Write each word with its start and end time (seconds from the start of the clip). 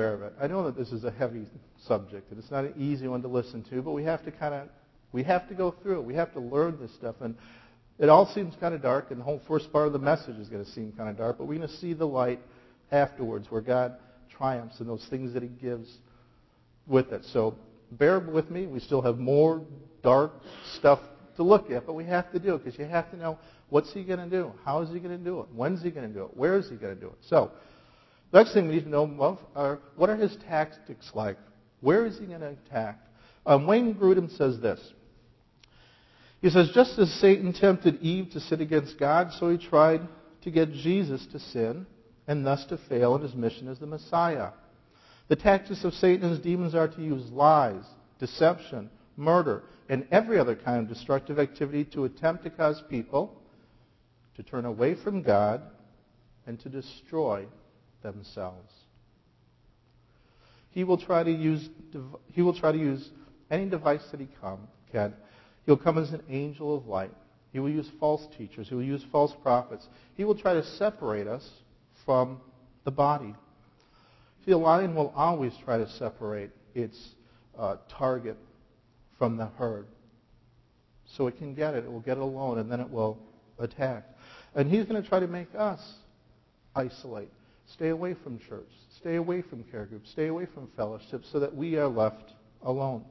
aware 0.00 0.14
of 0.14 0.22
it. 0.22 0.32
I 0.40 0.46
know 0.46 0.64
that 0.64 0.76
this 0.76 0.92
is 0.92 1.04
a 1.04 1.10
heavy 1.10 1.44
subject 1.86 2.30
and 2.30 2.38
it's 2.38 2.50
not 2.50 2.64
an 2.64 2.74
easy 2.78 3.06
one 3.06 3.20
to 3.22 3.28
listen 3.28 3.62
to, 3.64 3.82
but 3.82 3.92
we 3.92 4.04
have 4.04 4.24
to 4.24 4.30
kind 4.30 4.54
of 4.54 4.68
we 5.12 5.22
have 5.24 5.48
to 5.48 5.54
go 5.54 5.74
through 5.82 6.00
it. 6.00 6.04
We 6.04 6.14
have 6.14 6.32
to 6.34 6.40
learn 6.40 6.78
this 6.80 6.94
stuff 6.94 7.16
and 7.20 7.36
it 7.98 8.08
all 8.08 8.26
seems 8.32 8.54
kind 8.58 8.74
of 8.74 8.80
dark 8.80 9.10
and 9.10 9.20
the 9.20 9.24
whole 9.24 9.42
first 9.46 9.70
part 9.72 9.86
of 9.86 9.92
the 9.92 9.98
message 9.98 10.36
is 10.36 10.48
going 10.48 10.64
to 10.64 10.70
seem 10.70 10.92
kind 10.92 11.10
of 11.10 11.18
dark, 11.18 11.36
but 11.36 11.46
we're 11.46 11.56
going 11.56 11.68
to 11.68 11.76
see 11.76 11.92
the 11.92 12.06
light 12.06 12.40
afterwards 12.90 13.50
where 13.50 13.60
God 13.60 13.96
triumphs 14.30 14.80
and 14.80 14.88
those 14.88 15.06
things 15.10 15.34
that 15.34 15.42
he 15.42 15.48
gives 15.48 15.98
with 16.86 17.12
it. 17.12 17.24
So 17.32 17.56
bear 17.92 18.20
with 18.20 18.50
me. 18.50 18.66
We 18.66 18.80
still 18.80 19.02
have 19.02 19.18
more 19.18 19.62
dark 20.02 20.32
stuff 20.78 21.00
to 21.36 21.42
look 21.42 21.70
at, 21.70 21.86
but 21.86 21.92
we 21.92 22.04
have 22.06 22.32
to 22.32 22.38
do 22.38 22.54
it 22.54 22.64
because 22.64 22.78
you 22.78 22.86
have 22.86 23.10
to 23.10 23.16
know 23.18 23.38
what's 23.68 23.92
he 23.92 24.02
going 24.02 24.18
to 24.18 24.30
do? 24.30 24.52
How 24.64 24.80
is 24.80 24.88
he 24.90 24.98
going 24.98 25.16
to 25.16 25.22
do 25.22 25.40
it? 25.40 25.48
When's 25.54 25.82
he 25.82 25.90
going 25.90 26.08
to 26.08 26.14
do 26.14 26.24
it? 26.24 26.36
Where 26.36 26.56
is 26.56 26.70
he 26.70 26.76
going 26.76 26.94
to 26.94 27.00
do 27.00 27.08
it? 27.08 27.18
So, 27.28 27.50
next 28.32 28.54
thing 28.54 28.68
we 28.68 28.74
need 28.74 28.84
to 28.84 28.88
know 28.90 29.38
are 29.54 29.78
what 29.96 30.10
are 30.10 30.16
his 30.16 30.36
tactics 30.48 31.10
like? 31.14 31.38
Where 31.80 32.06
is 32.06 32.18
he 32.18 32.26
going 32.26 32.40
to 32.40 32.56
attack? 32.66 32.98
Um, 33.46 33.66
Wayne 33.66 33.94
Grudem 33.94 34.36
says 34.36 34.60
this. 34.60 34.80
He 36.40 36.50
says, 36.50 36.70
just 36.74 36.98
as 36.98 37.12
Satan 37.20 37.52
tempted 37.52 38.00
Eve 38.00 38.30
to 38.30 38.40
sin 38.40 38.60
against 38.60 38.98
God, 38.98 39.32
so 39.32 39.50
he 39.50 39.58
tried 39.58 40.00
to 40.42 40.50
get 40.50 40.72
Jesus 40.72 41.26
to 41.32 41.38
sin 41.38 41.86
and 42.26 42.46
thus 42.46 42.64
to 42.66 42.78
fail 42.88 43.14
in 43.16 43.22
his 43.22 43.34
mission 43.34 43.68
as 43.68 43.78
the 43.78 43.86
Messiah. 43.86 44.50
The 45.28 45.36
tactics 45.36 45.84
of 45.84 45.92
Satan 45.94 46.22
and 46.22 46.32
his 46.32 46.40
demons 46.40 46.74
are 46.74 46.88
to 46.88 47.02
use 47.02 47.30
lies, 47.30 47.84
deception, 48.18 48.90
murder, 49.16 49.64
and 49.88 50.06
every 50.10 50.38
other 50.38 50.56
kind 50.56 50.80
of 50.80 50.88
destructive 50.88 51.38
activity 51.38 51.84
to 51.86 52.04
attempt 52.04 52.44
to 52.44 52.50
cause 52.50 52.82
people 52.88 53.40
to 54.36 54.42
turn 54.42 54.64
away 54.64 54.94
from 54.94 55.22
God 55.22 55.62
and 56.46 56.58
to 56.60 56.68
destroy 56.68 57.46
themselves. 58.02 58.72
He 60.70 60.84
will 60.84 60.98
try 60.98 61.22
to 61.22 61.30
use, 61.30 61.68
he 62.32 62.42
will 62.42 62.54
try 62.54 62.72
to 62.72 62.78
use 62.78 63.10
any 63.50 63.68
device 63.68 64.02
that 64.10 64.20
he 64.20 64.28
come, 64.40 64.68
can. 64.92 65.14
He'll 65.66 65.76
come 65.76 65.98
as 65.98 66.12
an 66.12 66.22
angel 66.28 66.76
of 66.76 66.86
light. 66.86 67.10
He 67.52 67.58
will 67.58 67.70
use 67.70 67.90
false 67.98 68.26
teachers. 68.38 68.68
He 68.68 68.74
will 68.74 68.82
use 68.82 69.04
false 69.10 69.34
prophets. 69.42 69.88
He 70.16 70.24
will 70.24 70.36
try 70.36 70.54
to 70.54 70.64
separate 70.64 71.26
us 71.26 71.48
from 72.04 72.40
the 72.84 72.90
body. 72.90 73.34
See, 74.44 74.52
a 74.52 74.58
lion 74.58 74.94
will 74.94 75.12
always 75.16 75.52
try 75.64 75.78
to 75.78 75.88
separate 75.90 76.50
its 76.74 76.96
uh, 77.58 77.76
target 77.88 78.38
from 79.18 79.36
the 79.36 79.46
herd. 79.46 79.86
So 81.16 81.26
it 81.26 81.38
can 81.38 81.54
get 81.54 81.74
it. 81.74 81.84
It 81.84 81.92
will 81.92 82.00
get 82.00 82.16
it 82.16 82.22
alone, 82.22 82.58
and 82.58 82.70
then 82.70 82.80
it 82.80 82.88
will 82.88 83.18
attack. 83.58 84.04
And 84.54 84.70
he's 84.70 84.84
going 84.84 85.02
to 85.02 85.08
try 85.08 85.20
to 85.20 85.26
make 85.26 85.48
us 85.56 85.80
isolate, 86.74 87.30
stay 87.72 87.88
away 87.88 88.14
from 88.14 88.38
church, 88.38 88.68
stay 88.96 89.16
away 89.16 89.42
from 89.42 89.64
care 89.64 89.86
groups, 89.86 90.10
stay 90.10 90.26
away 90.26 90.46
from 90.46 90.68
fellowship, 90.76 91.22
so 91.30 91.40
that 91.40 91.54
we 91.54 91.76
are 91.76 91.88
left 91.88 92.32
alone. 92.62 93.04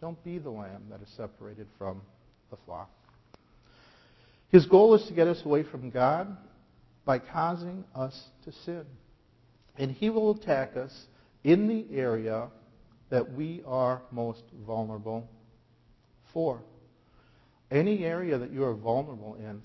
Don't 0.00 0.22
be 0.24 0.38
the 0.38 0.50
lamb 0.50 0.84
that 0.90 1.00
is 1.02 1.08
separated 1.16 1.66
from 1.78 2.00
the 2.50 2.56
flock. 2.64 2.90
His 4.50 4.66
goal 4.66 4.94
is 4.94 5.06
to 5.06 5.14
get 5.14 5.26
us 5.26 5.42
away 5.44 5.62
from 5.64 5.90
God 5.90 6.36
by 7.04 7.18
causing 7.18 7.84
us 7.94 8.28
to 8.44 8.52
sin. 8.52 8.84
And 9.76 9.90
he 9.90 10.10
will 10.10 10.30
attack 10.30 10.76
us 10.76 11.06
in 11.42 11.66
the 11.66 11.86
area 11.96 12.48
that 13.10 13.32
we 13.32 13.62
are 13.66 14.02
most 14.10 14.44
vulnerable 14.66 15.28
for. 16.32 16.60
Any 17.70 18.04
area 18.04 18.38
that 18.38 18.52
you 18.52 18.64
are 18.64 18.74
vulnerable 18.74 19.34
in, 19.34 19.62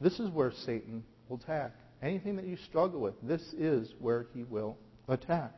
this 0.00 0.18
is 0.18 0.28
where 0.30 0.50
Satan 0.50 1.04
will 1.28 1.36
attack. 1.36 1.72
Anything 2.02 2.36
that 2.36 2.46
you 2.46 2.56
struggle 2.56 3.00
with, 3.00 3.14
this 3.22 3.52
is 3.52 3.94
where 4.00 4.26
he 4.34 4.42
will 4.42 4.76
attack. 5.08 5.52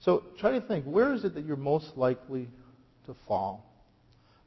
So 0.00 0.24
try 0.38 0.52
to 0.52 0.60
think, 0.60 0.84
where 0.84 1.12
is 1.14 1.24
it 1.24 1.34
that 1.34 1.44
you're 1.44 1.56
most 1.56 1.96
likely 1.96 2.48
to 3.06 3.14
fall? 3.26 3.66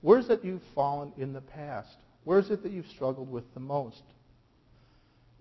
Where 0.02 0.20
is 0.20 0.26
it 0.26 0.42
that 0.42 0.46
you've 0.46 0.62
fallen 0.76 1.12
in 1.18 1.34
the 1.34 1.42
past? 1.42 1.96
Where 2.24 2.40
is 2.40 2.52
it 2.52 2.62
that 2.64 2.72
you've 2.72 2.88
struggled 2.88 3.32
with 3.32 3.52
the 3.54 3.60
most? 3.60 4.04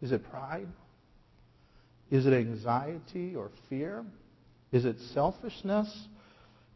Is 0.00 0.12
it 0.12 0.28
pride? 0.30 0.68
Is 2.10 2.26
it 2.26 2.32
anxiety 2.32 3.34
or 3.34 3.50
fear? 3.68 4.04
Is 4.70 4.84
it 4.84 4.98
selfishness? 5.00 6.08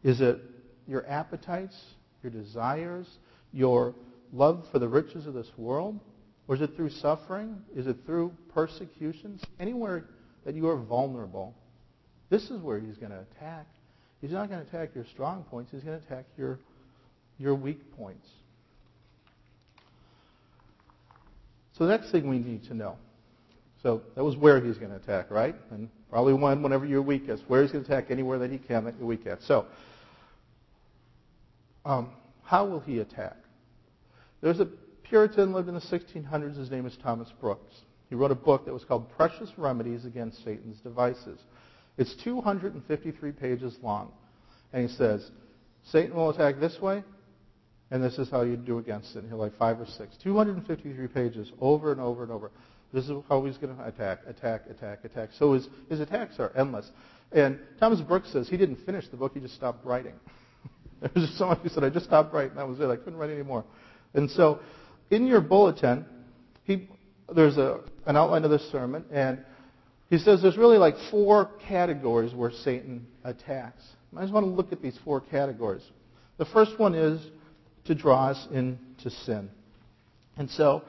Is 0.02 0.20
it 0.20 0.40
your 0.86 1.06
appetites, 1.08 1.76
your 2.22 2.30
desires, 2.30 3.06
your 3.52 3.94
love 4.32 4.66
for 4.70 4.78
the 4.78 4.88
riches 4.88 5.26
of 5.26 5.34
this 5.34 5.50
world? 5.56 5.98
Or 6.48 6.54
is 6.54 6.60
it 6.60 6.76
through 6.76 6.90
suffering? 6.90 7.56
Is 7.74 7.86
it 7.86 7.96
through 8.06 8.32
persecutions? 8.54 9.42
Anywhere 9.58 10.04
that 10.44 10.54
you 10.54 10.68
are 10.68 10.76
vulnerable, 10.76 11.54
this 12.30 12.50
is 12.50 12.60
where 12.60 12.78
he's 12.78 12.96
going 12.96 13.12
to 13.12 13.24
attack. 13.32 13.66
He's 14.20 14.32
not 14.32 14.48
going 14.48 14.64
to 14.64 14.68
attack 14.68 14.94
your 14.94 15.04
strong 15.06 15.44
points. 15.44 15.72
He's 15.72 15.82
going 15.82 16.00
to 16.00 16.06
attack 16.06 16.24
your, 16.38 16.58
your 17.38 17.54
weak 17.54 17.80
points. 17.96 18.28
So 21.76 21.84
the 21.84 21.90
next 21.90 22.10
thing 22.10 22.28
we 22.28 22.38
need 22.38 22.64
to 22.64 22.74
know. 22.74 22.96
So 23.82 24.02
that 24.14 24.24
was 24.24 24.36
where 24.36 24.60
he's 24.60 24.78
going 24.78 24.90
to 24.90 24.96
attack, 24.96 25.30
right? 25.30 25.54
And 25.70 25.90
probably 26.10 26.32
one 26.32 26.62
whenever 26.62 26.86
you're 26.86 27.02
weakest. 27.02 27.44
Where 27.48 27.62
he's 27.62 27.72
going 27.72 27.84
to 27.84 27.92
attack 27.92 28.10
anywhere 28.10 28.38
that 28.38 28.50
he 28.50 28.58
can 28.58 28.84
that 28.84 28.94
you're 28.98 29.06
weak 29.06 29.26
at. 29.26 29.42
So 29.42 29.66
um, 31.84 32.10
how 32.44 32.64
will 32.64 32.80
he 32.80 33.00
attack? 33.00 33.36
There's 34.40 34.60
a 34.60 34.68
Puritan 35.08 35.52
lived 35.52 35.68
in 35.68 35.74
the 35.74 35.80
1600s. 35.80 36.56
His 36.56 36.70
name 36.70 36.86
is 36.86 36.96
Thomas 37.02 37.28
Brooks. 37.40 37.74
He 38.08 38.14
wrote 38.14 38.30
a 38.30 38.36
book 38.36 38.64
that 38.64 38.72
was 38.72 38.84
called 38.84 39.10
Precious 39.16 39.50
Remedies 39.56 40.04
Against 40.04 40.42
Satan's 40.44 40.80
Devices. 40.80 41.38
It's 41.96 42.14
253 42.24 43.32
pages 43.32 43.76
long. 43.82 44.12
And 44.72 44.88
he 44.88 44.94
says, 44.96 45.30
Satan 45.90 46.14
will 46.14 46.30
attack 46.30 46.58
this 46.60 46.80
way, 46.80 47.04
and 47.90 48.02
this 48.02 48.18
is 48.18 48.28
how 48.30 48.42
you 48.42 48.56
do 48.56 48.78
against 48.78 49.14
it. 49.14 49.20
And 49.20 49.28
he'll 49.28 49.38
like 49.38 49.56
five 49.56 49.80
or 49.80 49.86
six. 49.86 50.16
253 50.22 51.06
pages 51.08 51.50
over 51.60 51.92
and 51.92 52.00
over 52.00 52.22
and 52.22 52.32
over. 52.32 52.50
This 52.92 53.04
is 53.04 53.12
how 53.28 53.44
he's 53.44 53.58
going 53.58 53.76
to 53.76 53.86
attack, 53.86 54.20
attack, 54.26 54.62
attack, 54.68 55.04
attack. 55.04 55.30
So 55.38 55.52
his, 55.52 55.68
his 55.88 56.00
attacks 56.00 56.38
are 56.38 56.52
endless. 56.56 56.90
And 57.32 57.58
Thomas 57.78 58.00
Brooks 58.00 58.32
says 58.32 58.48
he 58.48 58.56
didn't 58.56 58.84
finish 58.86 59.06
the 59.08 59.16
book, 59.16 59.32
he 59.34 59.40
just 59.40 59.54
stopped 59.54 59.84
writing. 59.84 60.14
there 61.00 61.10
was 61.14 61.30
someone 61.36 61.58
who 61.58 61.68
said, 61.68 61.84
I 61.84 61.90
just 61.90 62.06
stopped 62.06 62.32
writing. 62.32 62.56
That 62.56 62.68
was 62.68 62.80
it. 62.80 62.86
I 62.86 62.96
couldn't 62.96 63.16
write 63.16 63.30
anymore. 63.30 63.64
And 64.14 64.30
so 64.30 64.60
in 65.10 65.26
your 65.26 65.40
bulletin, 65.40 66.06
he, 66.64 66.88
there's 67.34 67.56
a, 67.56 67.80
an 68.06 68.16
outline 68.16 68.44
of 68.44 68.50
this 68.50 68.70
sermon, 68.70 69.04
and 69.10 69.44
he 70.10 70.18
says 70.18 70.42
there's 70.42 70.56
really 70.56 70.78
like 70.78 70.94
four 71.10 71.50
categories 71.68 72.34
where 72.34 72.50
Satan 72.50 73.06
attacks. 73.24 73.82
I 74.16 74.22
just 74.22 74.32
want 74.32 74.46
to 74.46 74.50
look 74.50 74.72
at 74.72 74.80
these 74.80 74.98
four 75.04 75.20
categories. 75.20 75.82
The 76.38 76.46
first 76.46 76.78
one 76.78 76.94
is 76.94 77.20
to 77.84 77.94
draw 77.94 78.28
us 78.28 78.48
into 78.50 79.10
sin. 79.24 79.50
And 80.36 80.48
so 80.50 80.82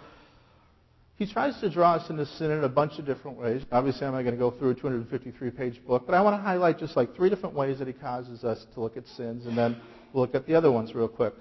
he 1.17 1.25
tries 1.25 1.59
to 1.61 1.69
draw 1.69 1.95
us 1.95 2.09
into 2.09 2.25
sin 2.25 2.51
in 2.51 2.63
a 2.63 2.69
bunch 2.69 2.99
of 2.99 3.05
different 3.05 3.38
ways. 3.38 3.63
Obviously, 3.72 4.05
I'm 4.05 4.13
not 4.13 4.22
going 4.22 4.35
to 4.35 4.39
go 4.39 4.51
through 4.51 4.72
a 4.72 4.75
253-page 4.75 5.85
book, 5.85 6.03
but 6.05 6.13
I 6.13 6.22
want 6.22 6.38
to 6.38 6.41
highlight 6.41 6.79
just 6.79 6.95
like 6.95 7.16
three 7.16 7.29
different 7.29 7.55
ways 7.55 7.79
that 7.79 7.88
he 7.88 7.94
causes 7.94 8.44
us 8.44 8.66
to 8.75 8.81
look 8.81 8.97
at 8.97 9.07
sins, 9.07 9.45
and 9.45 9.57
then 9.57 9.81
we'll 10.13 10.23
look 10.23 10.35
at 10.35 10.45
the 10.45 10.53
other 10.53 10.72
ones 10.72 10.94
real 10.94 11.07
quick. 11.07 11.34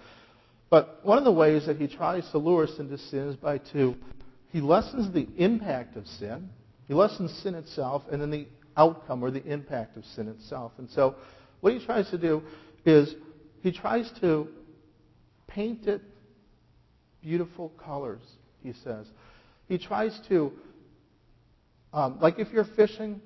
But 0.68 1.00
one 1.04 1.18
of 1.18 1.24
the 1.24 1.32
ways 1.32 1.66
that 1.66 1.76
he 1.76 1.86
tries 1.86 2.28
to 2.30 2.38
lure 2.38 2.64
us 2.64 2.78
into 2.78 2.98
sin 2.98 3.28
is 3.28 3.36
by 3.36 3.58
two. 3.58 3.96
He 4.50 4.60
lessens 4.60 5.12
the 5.12 5.28
impact 5.36 5.96
of 5.96 6.06
sin. 6.06 6.50
He 6.88 6.94
lessens 6.94 7.32
sin 7.42 7.54
itself, 7.54 8.02
and 8.10 8.20
then 8.20 8.30
the 8.30 8.46
outcome 8.76 9.22
or 9.22 9.30
the 9.30 9.44
impact 9.44 9.96
of 9.96 10.04
sin 10.04 10.28
itself. 10.28 10.72
And 10.78 10.90
so 10.90 11.16
what 11.60 11.72
he 11.72 11.84
tries 11.84 12.10
to 12.10 12.18
do 12.18 12.42
is 12.84 13.14
he 13.62 13.72
tries 13.72 14.10
to 14.20 14.48
paint 15.46 15.86
it 15.86 16.02
beautiful 17.22 17.70
colors, 17.70 18.22
he 18.62 18.72
says. 18.84 19.06
He 19.68 19.78
tries 19.78 20.18
to, 20.28 20.52
um, 21.92 22.18
like 22.20 22.38
if 22.38 22.52
you're 22.52 22.68
fishing, 22.76 23.20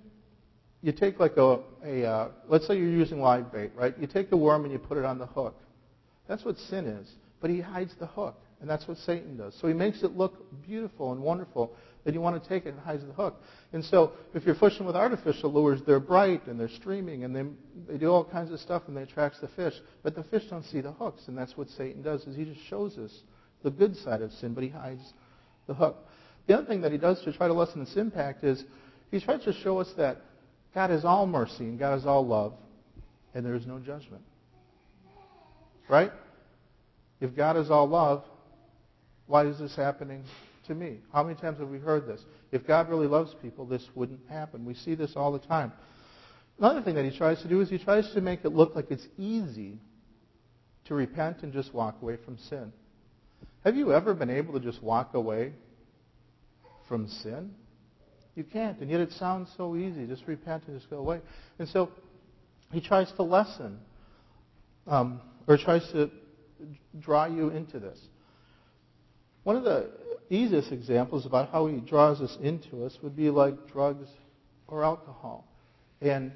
you 0.83 0.93
take 0.93 1.21
like 1.21 1.37
a, 1.37 1.61
a 1.85 2.05
uh, 2.07 2.29
let's 2.49 2.67
say 2.67 2.79
you're 2.79 2.89
using 2.89 3.21
live 3.21 3.53
bait, 3.53 3.73
right? 3.75 3.95
You 3.99 4.07
take 4.07 4.31
the 4.31 4.37
worm 4.37 4.65
and 4.65 4.73
you 4.73 4.79
put 4.79 4.97
it 4.97 5.05
on 5.05 5.19
the 5.19 5.27
hook. 5.27 5.61
That's 6.27 6.45
what 6.45 6.57
sin 6.57 6.87
is. 6.87 7.11
But 7.41 7.51
he 7.51 7.61
hides 7.61 7.95
the 7.99 8.07
hook. 8.07 8.37
And 8.61 8.69
that's 8.69 8.87
what 8.87 8.99
Satan 8.99 9.39
does. 9.39 9.57
So 9.59 9.69
he 9.69 9.75
makes 9.75 10.03
it 10.03 10.17
look 10.17 10.35
beautiful 10.63 11.13
and 11.13 11.23
wonderful. 11.23 11.75
Then 12.05 12.13
you 12.13 12.21
want 12.21 12.43
to 12.43 12.47
take 12.49 12.67
it 12.67 12.71
and 12.71 12.79
hides 12.79 13.05
the 13.05 13.13
hook. 13.15 13.43
And 13.73 13.83
so 13.83 14.13
if 14.35 14.45
you're 14.45 14.55
fishing 14.55 14.85
with 14.85 14.97
artificial 14.97 15.51
lures, 15.51 15.81
they're 15.87 15.99
bright 15.99 16.47
and 16.47 16.61
they're 16.61 16.69
streaming 16.69 17.25
and 17.25 17.35
they, 17.35 17.45
they 17.89 17.99
do 17.99 18.09
all 18.09 18.25
kinds 18.25 18.53
of 18.53 18.61
stuff 18.61 18.83
and 18.87 18.97
they 18.97 19.03
attract 19.03 19.41
the 19.41 19.49
fish. 19.49 19.73
But 20.03 20.15
the 20.15 20.25
fish 20.25 20.45
don't 20.51 20.65
see 20.65 20.83
the 20.83 20.93
hooks. 20.93 21.23
And 21.27 21.39
that's 21.39 21.57
what 21.57 21.71
Satan 21.71 22.03
does 22.03 22.27
is 22.27 22.37
he 22.37 22.45
just 22.45 22.61
shows 22.67 22.99
us 22.99 23.13
the 23.63 23.71
good 23.71 23.97
side 23.97 24.21
of 24.21 24.31
sin, 24.33 24.53
but 24.53 24.63
he 24.63 24.69
hides 24.69 25.13
the 25.67 25.75
hook. 25.75 25.97
The 26.47 26.59
other 26.59 26.67
thing 26.67 26.83
that 26.83 26.93
he 26.93 26.99
does 26.99 27.23
to 27.23 27.33
try 27.33 27.47
to 27.47 27.55
lessen 27.55 27.81
its 27.81 27.97
impact 27.97 28.45
is 28.45 28.63
he 29.11 29.21
tries 29.21 29.43
to 29.45 29.55
show 29.55 29.79
us 29.79 29.91
that 29.97 30.19
God 30.75 30.91
is 30.91 31.05
all 31.05 31.27
mercy 31.27 31.65
and 31.65 31.79
God 31.79 31.99
is 31.99 32.05
all 32.05 32.27
love 32.27 32.53
and 33.35 33.45
there 33.45 33.55
is 33.55 33.67
no 33.67 33.79
judgment. 33.79 34.23
Right? 35.89 36.13
If 37.21 37.37
God 37.37 37.57
is 37.57 37.71
all 37.71 37.89
love, 37.89 38.25
why 39.27 39.47
is 39.47 39.59
this 39.59 39.77
happening 39.77 40.25
to 40.67 40.75
me? 40.75 40.99
How 41.13 41.23
many 41.23 41.39
times 41.39 41.59
have 41.59 41.69
we 41.69 41.79
heard 41.79 42.07
this? 42.07 42.21
If 42.53 42.67
God 42.67 42.89
really 42.89 43.07
loves 43.07 43.35
people, 43.43 43.67
this 43.67 43.87
wouldn't 43.95 44.21
happen. 44.29 44.65
We 44.65 44.75
see 44.75 44.95
this 44.95 45.13
all 45.17 45.33
the 45.33 45.39
time. 45.39 45.73
Another 46.59 46.83
thing 46.83 46.95
that 46.97 47.05
he 47.05 47.17
tries 47.17 47.41
to 47.43 47.49
do 47.49 47.61
is 47.61 47.71
he 47.71 47.79
tries 47.79 48.13
to 48.13 48.21
make 48.21 48.45
it 48.45 48.51
look 48.51 48.75
like 48.75 48.91
it's 48.91 49.07
easy 49.19 49.79
to 50.87 50.95
repent 50.95 51.43
and 51.43 51.53
just 51.53 51.73
walk 51.73 51.97
away 52.03 52.17
from 52.25 52.37
sin. 52.37 52.73
Have 53.65 53.77
you 53.77 53.93
ever 53.93 54.15
been 54.15 54.31
able 54.31 54.55
to 54.55 54.61
just 54.61 54.83
walk 54.83 55.15
away 55.15 55.53
from 56.89 57.09
sin? 57.09 57.53
You 58.35 58.45
can't, 58.45 58.79
and 58.81 58.91
yet 58.91 59.01
it 59.01 59.13
sounds 59.13 59.51
so 59.57 59.77
easy. 59.77 60.07
Just 60.07 60.27
repent 60.27 60.65
and 60.67 60.79
just 60.79 60.91
go 60.91 60.99
away. 60.99 61.21
And 61.59 61.69
so 61.69 61.91
he 62.73 62.81
tries 62.81 63.11
to 63.13 63.23
lessen, 63.23 63.79
um, 64.87 65.21
or 65.47 65.57
tries 65.59 65.87
to 65.93 66.11
draw 66.99 67.27
you 67.27 67.51
into 67.51 67.79
this. 67.79 67.99
One 69.43 69.57
of 69.57 69.65
the 69.65 69.91
easiest 70.29 70.71
examples 70.73 71.27
about 71.27 71.51
how 71.51 71.67
he 71.67 71.81
draws 71.81 72.21
us 72.21 72.37
into 72.43 72.85
us 72.85 72.97
would 73.03 73.17
be 73.17 73.31
like 73.31 73.69
drugs 73.73 74.09
or 74.69 74.85
alcohol. 74.85 75.47
And, 76.01 76.33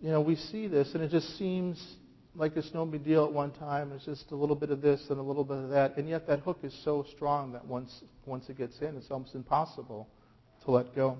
you 0.00 0.10
know, 0.10 0.20
we 0.20 0.36
see 0.36 0.66
this 0.66 0.94
and 0.94 1.02
it 1.02 1.10
just 1.10 1.38
seems 1.38 1.96
like 2.34 2.56
it's 2.56 2.74
no 2.74 2.84
big 2.84 3.04
deal 3.04 3.24
at 3.24 3.32
one 3.32 3.52
time. 3.52 3.92
It's 3.92 4.04
just 4.04 4.30
a 4.30 4.36
little 4.36 4.56
bit 4.56 4.70
of 4.70 4.82
this 4.82 5.02
and 5.08 5.18
a 5.18 5.22
little 5.22 5.44
bit 5.44 5.56
of 5.56 5.70
that. 5.70 5.96
And 5.96 6.08
yet 6.08 6.26
that 6.26 6.40
hook 6.40 6.58
is 6.62 6.78
so 6.84 7.06
strong 7.14 7.52
that 7.52 7.66
once, 7.66 8.02
once 8.26 8.48
it 8.48 8.58
gets 8.58 8.78
in, 8.80 8.96
it's 8.96 9.10
almost 9.10 9.34
impossible 9.34 10.08
to 10.64 10.70
let 10.70 10.94
go. 10.94 11.16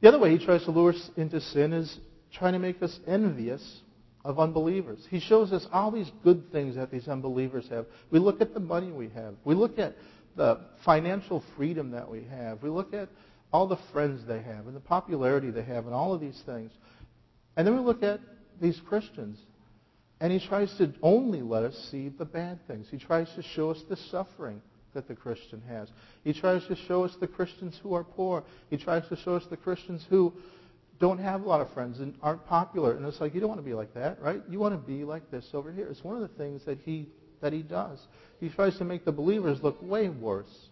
The 0.00 0.08
other 0.08 0.18
way 0.18 0.36
he 0.36 0.44
tries 0.44 0.64
to 0.64 0.70
lure 0.70 0.92
us 0.92 1.10
into 1.16 1.40
sin 1.40 1.72
is 1.72 1.98
trying 2.32 2.52
to 2.52 2.58
make 2.58 2.82
us 2.82 2.98
envious 3.06 3.80
of 4.24 4.38
unbelievers. 4.38 5.06
He 5.10 5.20
shows 5.20 5.52
us 5.52 5.66
all 5.72 5.90
these 5.90 6.10
good 6.22 6.50
things 6.50 6.76
that 6.76 6.90
these 6.90 7.08
unbelievers 7.08 7.66
have. 7.70 7.86
We 8.10 8.18
look 8.18 8.40
at 8.40 8.54
the 8.54 8.60
money 8.60 8.90
we 8.90 9.10
have. 9.10 9.34
We 9.44 9.54
look 9.54 9.78
at 9.78 9.96
the 10.36 10.60
financial 10.84 11.44
freedom 11.56 11.90
that 11.90 12.10
we 12.10 12.24
have. 12.24 12.62
We 12.62 12.70
look 12.70 12.94
at 12.94 13.08
all 13.52 13.68
the 13.68 13.78
friends 13.92 14.26
they 14.26 14.42
have 14.42 14.66
and 14.66 14.74
the 14.74 14.80
popularity 14.80 15.50
they 15.50 15.62
have 15.62 15.84
and 15.86 15.94
all 15.94 16.14
of 16.14 16.20
these 16.20 16.40
things. 16.46 16.72
And 17.56 17.66
then 17.66 17.76
we 17.76 17.82
look 17.82 18.02
at 18.02 18.20
these 18.60 18.80
Christians. 18.88 19.38
And 20.20 20.32
he 20.32 20.44
tries 20.44 20.74
to 20.78 20.92
only 21.02 21.42
let 21.42 21.64
us 21.64 21.88
see 21.90 22.08
the 22.08 22.24
bad 22.24 22.66
things. 22.66 22.86
He 22.90 22.98
tries 22.98 23.28
to 23.34 23.42
show 23.42 23.70
us 23.70 23.82
the 23.88 23.96
suffering 23.96 24.62
that 24.94 25.06
the 25.06 25.14
Christian 25.14 25.60
has. 25.68 25.88
He 26.22 26.32
tries 26.32 26.66
to 26.66 26.76
show 26.76 27.04
us 27.04 27.14
the 27.20 27.26
Christians 27.26 27.78
who 27.82 27.94
are 27.94 28.04
poor. 28.04 28.44
He 28.70 28.76
tries 28.76 29.06
to 29.08 29.16
show 29.16 29.34
us 29.34 29.44
the 29.50 29.56
Christians 29.56 30.06
who 30.08 30.32
don't 31.00 31.18
have 31.18 31.42
a 31.42 31.48
lot 31.48 31.60
of 31.60 31.72
friends 31.72 32.00
and 32.00 32.14
aren't 32.22 32.46
popular. 32.46 32.96
And 32.96 33.04
it's 33.06 33.20
like, 33.20 33.34
you 33.34 33.40
don't 33.40 33.48
want 33.48 33.60
to 33.60 33.64
be 33.64 33.74
like 33.74 33.94
that, 33.94 34.20
right? 34.20 34.42
You 34.48 34.58
want 34.58 34.74
to 34.74 34.78
be 34.78 35.04
like 35.04 35.30
this 35.30 35.46
over 35.52 35.72
here. 35.72 35.88
It's 35.88 36.04
one 36.04 36.14
of 36.14 36.22
the 36.22 36.36
things 36.36 36.64
that 36.66 36.78
he, 36.78 37.08
that 37.40 37.52
he 37.52 37.62
does. 37.62 38.00
He 38.40 38.48
tries 38.48 38.78
to 38.78 38.84
make 38.84 39.04
the 39.04 39.12
believers 39.12 39.58
look 39.62 39.80
way 39.82 40.08
worse 40.08 40.68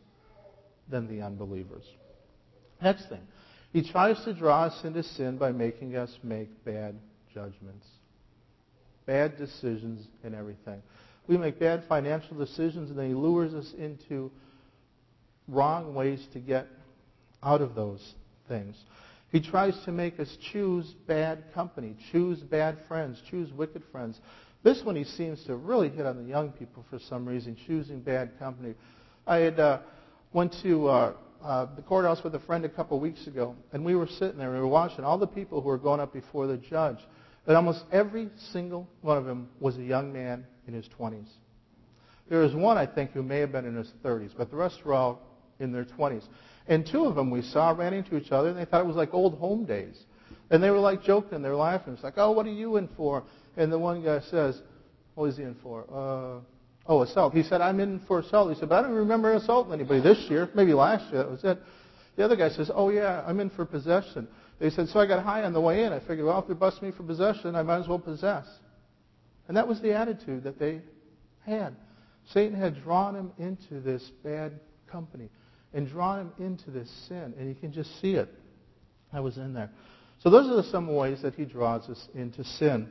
than 0.88 1.08
the 1.08 1.22
unbelievers. 1.22 1.84
Next 2.80 3.08
thing, 3.08 3.20
he 3.72 3.82
tries 3.82 4.22
to 4.24 4.34
draw 4.34 4.64
us 4.64 4.84
into 4.84 5.02
sin 5.02 5.38
by 5.38 5.52
making 5.52 5.96
us 5.96 6.16
make 6.22 6.64
bad 6.64 6.96
judgments, 7.32 7.86
bad 9.06 9.38
decisions 9.38 10.06
and 10.22 10.34
everything. 10.34 10.82
We 11.26 11.38
make 11.38 11.58
bad 11.58 11.84
financial 11.88 12.36
decisions, 12.36 12.90
and 12.90 12.98
then 12.98 13.08
he 13.08 13.14
lures 13.14 13.54
us 13.54 13.72
into 13.78 14.30
wrong 15.48 15.94
ways 15.94 16.24
to 16.32 16.40
get 16.40 16.66
out 17.42 17.60
of 17.60 17.74
those 17.74 18.14
things. 18.48 18.76
He 19.32 19.40
tries 19.40 19.82
to 19.86 19.92
make 19.92 20.20
us 20.20 20.36
choose 20.52 20.94
bad 21.06 21.52
company, 21.54 21.96
choose 22.12 22.40
bad 22.40 22.76
friends, 22.86 23.20
choose 23.30 23.50
wicked 23.50 23.82
friends. 23.90 24.20
This 24.62 24.84
one 24.84 24.94
he 24.94 25.04
seems 25.04 25.42
to 25.44 25.56
really 25.56 25.88
hit 25.88 26.04
on 26.04 26.22
the 26.22 26.28
young 26.28 26.52
people 26.52 26.84
for 26.90 26.98
some 26.98 27.26
reason, 27.26 27.56
choosing 27.66 28.00
bad 28.00 28.38
company. 28.38 28.74
I 29.26 29.38
had 29.38 29.58
uh, 29.58 29.78
went 30.34 30.54
to 30.62 30.86
uh, 30.86 31.12
uh, 31.42 31.66
the 31.74 31.82
courthouse 31.82 32.22
with 32.22 32.34
a 32.34 32.40
friend 32.40 32.66
a 32.66 32.68
couple 32.68 33.00
weeks 33.00 33.26
ago, 33.26 33.56
and 33.72 33.82
we 33.82 33.94
were 33.94 34.06
sitting 34.06 34.36
there 34.36 34.48
and 34.48 34.56
we 34.56 34.60
were 34.60 34.68
watching 34.68 35.02
all 35.02 35.16
the 35.16 35.26
people 35.26 35.62
who 35.62 35.68
were 35.68 35.78
going 35.78 35.98
up 35.98 36.12
before 36.12 36.46
the 36.46 36.58
judge. 36.58 36.98
And 37.46 37.56
almost 37.56 37.84
every 37.90 38.28
single 38.52 38.86
one 39.00 39.16
of 39.16 39.24
them 39.24 39.48
was 39.60 39.78
a 39.78 39.82
young 39.82 40.12
man 40.12 40.46
in 40.68 40.74
his 40.74 40.88
20s. 41.00 41.28
There 42.28 42.40
was 42.40 42.54
one, 42.54 42.76
I 42.76 42.86
think, 42.86 43.12
who 43.12 43.22
may 43.22 43.38
have 43.38 43.50
been 43.50 43.64
in 43.64 43.74
his 43.76 43.90
30s, 44.04 44.32
but 44.36 44.50
the 44.50 44.56
rest 44.56 44.84
were 44.84 44.92
all 44.92 45.22
in 45.58 45.72
their 45.72 45.84
20s. 45.84 46.22
And 46.66 46.86
two 46.86 47.06
of 47.06 47.14
them 47.14 47.30
we 47.30 47.42
saw 47.42 47.70
ran 47.70 47.92
into 47.92 48.16
each 48.16 48.30
other, 48.30 48.50
and 48.50 48.58
they 48.58 48.64
thought 48.64 48.80
it 48.80 48.86
was 48.86 48.96
like 48.96 49.12
old 49.12 49.38
home 49.38 49.64
days. 49.64 49.96
And 50.50 50.62
they 50.62 50.70
were 50.70 50.78
like 50.78 51.02
joking, 51.02 51.42
they 51.42 51.48
were 51.48 51.56
laughing. 51.56 51.94
It's 51.94 52.02
like, 52.02 52.18
oh, 52.18 52.30
what 52.32 52.46
are 52.46 52.52
you 52.52 52.76
in 52.76 52.88
for? 52.96 53.24
And 53.56 53.72
the 53.72 53.78
one 53.78 54.02
guy 54.04 54.20
says, 54.20 54.60
what 55.14 55.26
is 55.26 55.36
he 55.36 55.42
in 55.42 55.56
for? 55.62 55.84
Uh, 55.90 56.40
oh, 56.86 57.02
assault. 57.02 57.34
He 57.34 57.42
said, 57.42 57.60
I'm 57.60 57.80
in 57.80 58.00
for 58.00 58.20
assault. 58.20 58.52
He 58.52 58.58
said, 58.58 58.68
but 58.68 58.76
I 58.76 58.82
don't 58.82 58.92
remember 58.92 59.32
assaulting 59.32 59.72
anybody 59.72 60.00
this 60.00 60.18
year, 60.28 60.48
maybe 60.54 60.72
last 60.72 61.10
year, 61.12 61.22
that 61.22 61.30
was 61.30 61.44
it. 61.44 61.58
The 62.16 62.24
other 62.24 62.36
guy 62.36 62.50
says, 62.50 62.70
oh, 62.72 62.90
yeah, 62.90 63.24
I'm 63.26 63.40
in 63.40 63.50
for 63.50 63.64
possession. 63.64 64.28
They 64.58 64.70
said, 64.70 64.88
so 64.88 65.00
I 65.00 65.06
got 65.06 65.24
high 65.24 65.42
on 65.42 65.52
the 65.52 65.60
way 65.60 65.84
in. 65.84 65.92
I 65.92 65.98
figured, 66.00 66.26
well, 66.26 66.38
if 66.38 66.46
they're 66.46 66.54
busting 66.54 66.88
me 66.88 66.94
for 66.94 67.02
possession, 67.02 67.54
I 67.54 67.62
might 67.62 67.80
as 67.80 67.88
well 67.88 67.98
possess. 67.98 68.46
And 69.48 69.56
that 69.56 69.66
was 69.66 69.80
the 69.80 69.94
attitude 69.94 70.44
that 70.44 70.58
they 70.58 70.82
had. 71.44 71.74
Satan 72.32 72.58
had 72.58 72.82
drawn 72.82 73.16
him 73.16 73.32
into 73.38 73.80
this 73.80 74.02
bad 74.22 74.60
company 74.90 75.30
and 75.74 75.88
drawn 75.88 76.20
him 76.20 76.32
into 76.38 76.70
this 76.70 76.90
sin, 77.08 77.34
and 77.38 77.48
you 77.48 77.54
can 77.54 77.72
just 77.72 78.00
see 78.00 78.14
it. 78.14 78.28
I 79.12 79.20
was 79.20 79.36
in 79.36 79.54
there. 79.54 79.70
So 80.20 80.30
those 80.30 80.50
are 80.50 80.68
some 80.70 80.94
ways 80.94 81.22
that 81.22 81.34
he 81.34 81.44
draws 81.44 81.88
us 81.88 82.08
into 82.14 82.44
sin. 82.44 82.88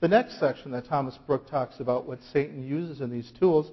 The 0.00 0.08
next 0.08 0.38
section 0.38 0.70
that 0.72 0.86
Thomas 0.86 1.18
Brooks 1.26 1.50
talks 1.50 1.80
about, 1.80 2.06
what 2.06 2.20
Satan 2.32 2.66
uses 2.66 3.00
in 3.00 3.10
these 3.10 3.32
tools, 3.38 3.70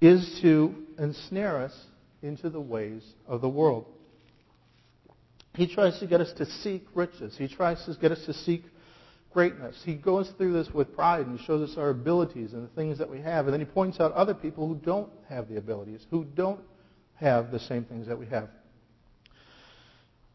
is 0.00 0.40
to 0.42 0.74
ensnare 0.98 1.58
us 1.58 1.78
into 2.22 2.48
the 2.48 2.60
ways 2.60 3.02
of 3.26 3.40
the 3.40 3.48
world. 3.48 3.86
He 5.54 5.72
tries 5.72 5.98
to 6.00 6.06
get 6.06 6.20
us 6.20 6.32
to 6.38 6.46
seek 6.46 6.86
riches. 6.94 7.36
He 7.36 7.48
tries 7.48 7.84
to 7.84 7.94
get 8.00 8.12
us 8.12 8.24
to 8.24 8.32
seek 8.32 8.64
greatness. 9.30 9.80
He 9.84 9.94
goes 9.94 10.30
through 10.38 10.54
this 10.54 10.70
with 10.72 10.94
pride 10.94 11.26
and 11.26 11.38
shows 11.40 11.68
us 11.68 11.76
our 11.76 11.90
abilities 11.90 12.54
and 12.54 12.64
the 12.64 12.74
things 12.74 12.98
that 12.98 13.10
we 13.10 13.20
have. 13.20 13.46
And 13.46 13.52
then 13.52 13.60
he 13.60 13.66
points 13.66 14.00
out 14.00 14.12
other 14.12 14.34
people 14.34 14.66
who 14.66 14.76
don't 14.76 15.10
have 15.28 15.48
the 15.48 15.58
abilities, 15.58 16.06
who 16.10 16.24
don't 16.24 16.60
have 17.22 17.50
the 17.50 17.58
same 17.60 17.84
things 17.84 18.06
that 18.08 18.18
we 18.18 18.26
have. 18.26 18.48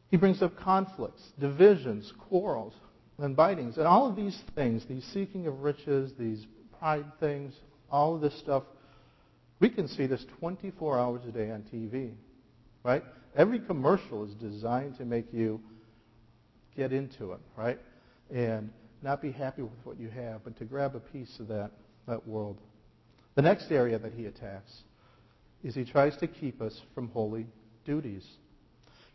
He 0.09 0.17
brings 0.17 0.41
up 0.41 0.57
conflicts, 0.57 1.21
divisions, 1.39 2.11
quarrels, 2.29 2.73
and 3.19 3.35
bitings. 3.35 3.77
And 3.77 3.85
all 3.85 4.09
of 4.09 4.15
these 4.15 4.41
things, 4.55 4.85
these 4.87 5.03
seeking 5.13 5.47
of 5.47 5.61
riches, 5.61 6.13
these 6.17 6.45
pride 6.79 7.05
things, 7.19 7.53
all 7.91 8.15
of 8.15 8.21
this 8.21 8.37
stuff, 8.39 8.63
we 9.59 9.69
can 9.69 9.87
see 9.87 10.07
this 10.07 10.25
24 10.39 10.97
hours 10.97 11.21
a 11.27 11.31
day 11.31 11.51
on 11.51 11.63
TV, 11.73 12.13
right? 12.83 13.03
Every 13.35 13.59
commercial 13.59 14.23
is 14.25 14.33
designed 14.35 14.97
to 14.97 15.05
make 15.05 15.33
you 15.33 15.59
get 16.75 16.93
into 16.93 17.33
it, 17.33 17.39
right? 17.57 17.79
And 18.31 18.71
not 19.01 19.21
be 19.21 19.31
happy 19.31 19.63
with 19.63 19.71
what 19.83 19.99
you 19.99 20.09
have, 20.09 20.43
but 20.43 20.57
to 20.57 20.65
grab 20.65 20.95
a 20.95 20.99
piece 20.99 21.39
of 21.39 21.47
that, 21.49 21.71
that 22.07 22.27
world. 22.27 22.59
The 23.35 23.41
next 23.41 23.71
area 23.71 23.99
that 23.99 24.13
he 24.13 24.25
attacks 24.25 24.83
is 25.63 25.75
he 25.75 25.85
tries 25.85 26.15
to 26.17 26.27
keep 26.27 26.61
us 26.61 26.79
from 26.93 27.09
holy 27.09 27.47
duties. 27.85 28.25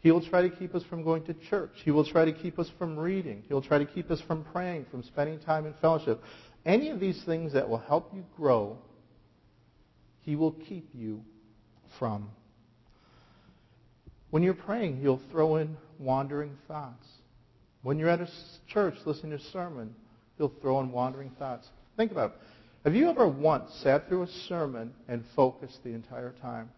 He 0.01 0.11
will 0.11 0.21
try 0.21 0.43
to 0.43 0.51
keep 0.51 0.75
us 0.75 0.83
from 0.91 1.05
going 1.05 1.23
to 1.25 1.35
church. 1.35 1.71
He 1.85 1.93
will 1.93 2.05
try 2.05 2.25
to 2.25 2.33
keep 2.33 2.59
us 2.59 2.69
from 2.77 2.99
reading. 2.99 3.45
He 3.47 3.55
will 3.55 3.63
try 3.63 3.79
to 3.79 3.85
keep 3.85 4.11
us 4.11 4.21
from 4.27 4.45
praying, 4.45 4.87
from 4.91 5.05
spending 5.05 5.39
time 5.39 5.65
in 5.65 5.75
fellowship. 5.81 6.21
Any 6.67 6.91
of 6.91 6.99
these 6.99 7.23
things 7.25 7.53
that 7.53 7.69
will 7.69 7.79
help 7.79 8.13
you 8.13 8.25
grow, 8.37 8.79
he 10.21 10.35
will 10.35 10.53
keep 10.53 10.89
you 10.93 11.23
from. 11.99 12.29
When 14.31 14.43
you're 14.43 14.55
praying, 14.55 15.01
he'll 15.01 15.21
throw 15.31 15.57
in 15.57 15.77
wandering 15.99 16.57
thoughts. 16.67 17.07
When 17.83 17.99
you're 17.99 18.09
at 18.09 18.21
a 18.21 18.29
church 18.67 18.95
listening 19.05 19.39
to 19.39 19.45
a 19.45 19.51
sermon, 19.51 19.95
he'll 20.37 20.53
throw 20.61 20.81
in 20.81 20.91
wandering 20.91 21.31
thoughts. 21.39 21.69
Think 21.97 22.11
about 22.11 22.33
it. 22.33 22.37
Have 22.85 22.97
you 22.97 23.09
ever 23.09 23.29
once 23.29 23.73
sat 23.83 24.09
through 24.09 24.23
a 24.23 24.29
sermon 24.49 24.93
and 25.07 25.25
focused 25.37 25.85
the 25.85 25.91
entire 25.91 26.35
time 26.43 26.69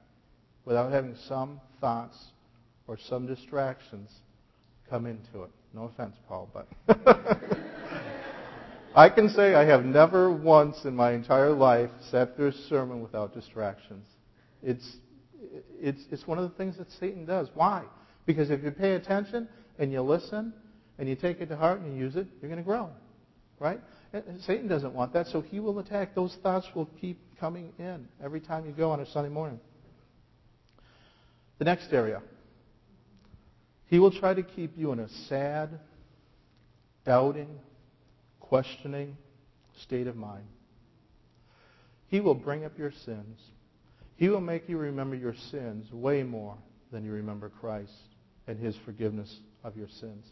without 0.67 0.93
having 0.93 1.17
some 1.29 1.61
thoughts 1.81 2.19
or 2.87 2.99
some 3.09 3.27
distractions 3.27 4.11
come 4.91 5.07
into 5.07 5.45
it? 5.45 5.51
No 5.73 5.85
offense, 5.85 6.15
Paul, 6.29 6.51
but 6.53 6.69
I 8.95 9.09
can 9.09 9.31
say 9.31 9.55
I 9.55 9.65
have 9.65 9.85
never 9.85 10.31
once 10.31 10.85
in 10.85 10.95
my 10.95 11.13
entire 11.13 11.51
life 11.51 11.91
sat 12.11 12.37
through 12.37 12.49
a 12.49 12.53
sermon 12.69 13.01
without 13.01 13.33
distractions. 13.33 14.07
It's 14.63 14.97
it's, 15.81 16.03
it's 16.11 16.27
one 16.27 16.39
of 16.39 16.51
the 16.51 16.57
things 16.57 16.77
that 16.79 16.91
Satan 16.93 17.25
does. 17.27 17.49
Why? 17.55 17.85
Because 18.27 18.51
if 18.51 18.63
you 18.63 18.71
pay 18.71 18.95
attention 18.95 19.49
and 19.79 19.93
you 19.93 20.01
listen 20.03 20.53
and 20.99 21.09
you 21.09 21.17
take 21.17 21.41
it 21.41 21.47
to 21.47 21.57
heart 21.57 21.81
and 21.81 21.95
you 21.95 22.05
use 22.05 22.17
it, 22.17 22.27
you're 22.41 22.51
going 22.51 22.63
to 22.63 22.65
grow. 22.65 22.91
Right? 23.59 23.81
And 24.15 24.41
Satan 24.43 24.69
doesn't 24.69 24.95
want 24.95 25.13
that, 25.15 25.27
so 25.27 25.41
he 25.41 25.59
will 25.59 25.81
attack. 25.81 26.15
Those 26.15 26.37
thoughts 26.41 26.69
will 26.73 26.89
keep 27.01 27.19
coming 27.41 27.73
in 27.81 28.07
every 28.23 28.41
time 28.41 28.65
you 28.65 28.71
go 28.71 28.93
on 28.93 29.01
a 29.01 29.07
Sunday 29.07 29.29
morning. 29.29 29.59
The 31.59 31.65
next 31.65 31.93
area. 31.93 32.23
He 33.87 33.99
will 33.99 34.13
try 34.13 34.33
to 34.33 34.43
keep 34.43 34.79
you 34.79 34.93
in 34.93 35.01
a 35.01 35.09
sad, 35.29 35.81
doubting, 37.05 37.59
questioning 38.39 39.17
state 39.81 40.07
of 40.07 40.15
mind. 40.15 40.47
He 42.07 42.21
will 42.21 42.37
bring 42.37 42.65
up 42.65 42.79
your 42.79 42.93
sins. 43.05 43.41
He 44.17 44.29
will 44.29 44.41
make 44.41 44.69
you 44.69 44.79
remember 44.79 45.17
your 45.17 45.35
sins 45.51 45.93
way 45.93 46.23
more 46.23 46.57
than 46.93 47.05
you 47.05 47.11
remember 47.11 47.49
Christ 47.49 47.91
and 48.47 48.61
his 48.61 48.77
forgiveness 48.85 49.41
of 49.65 49.77
your 49.77 49.89
sins. 49.89 50.25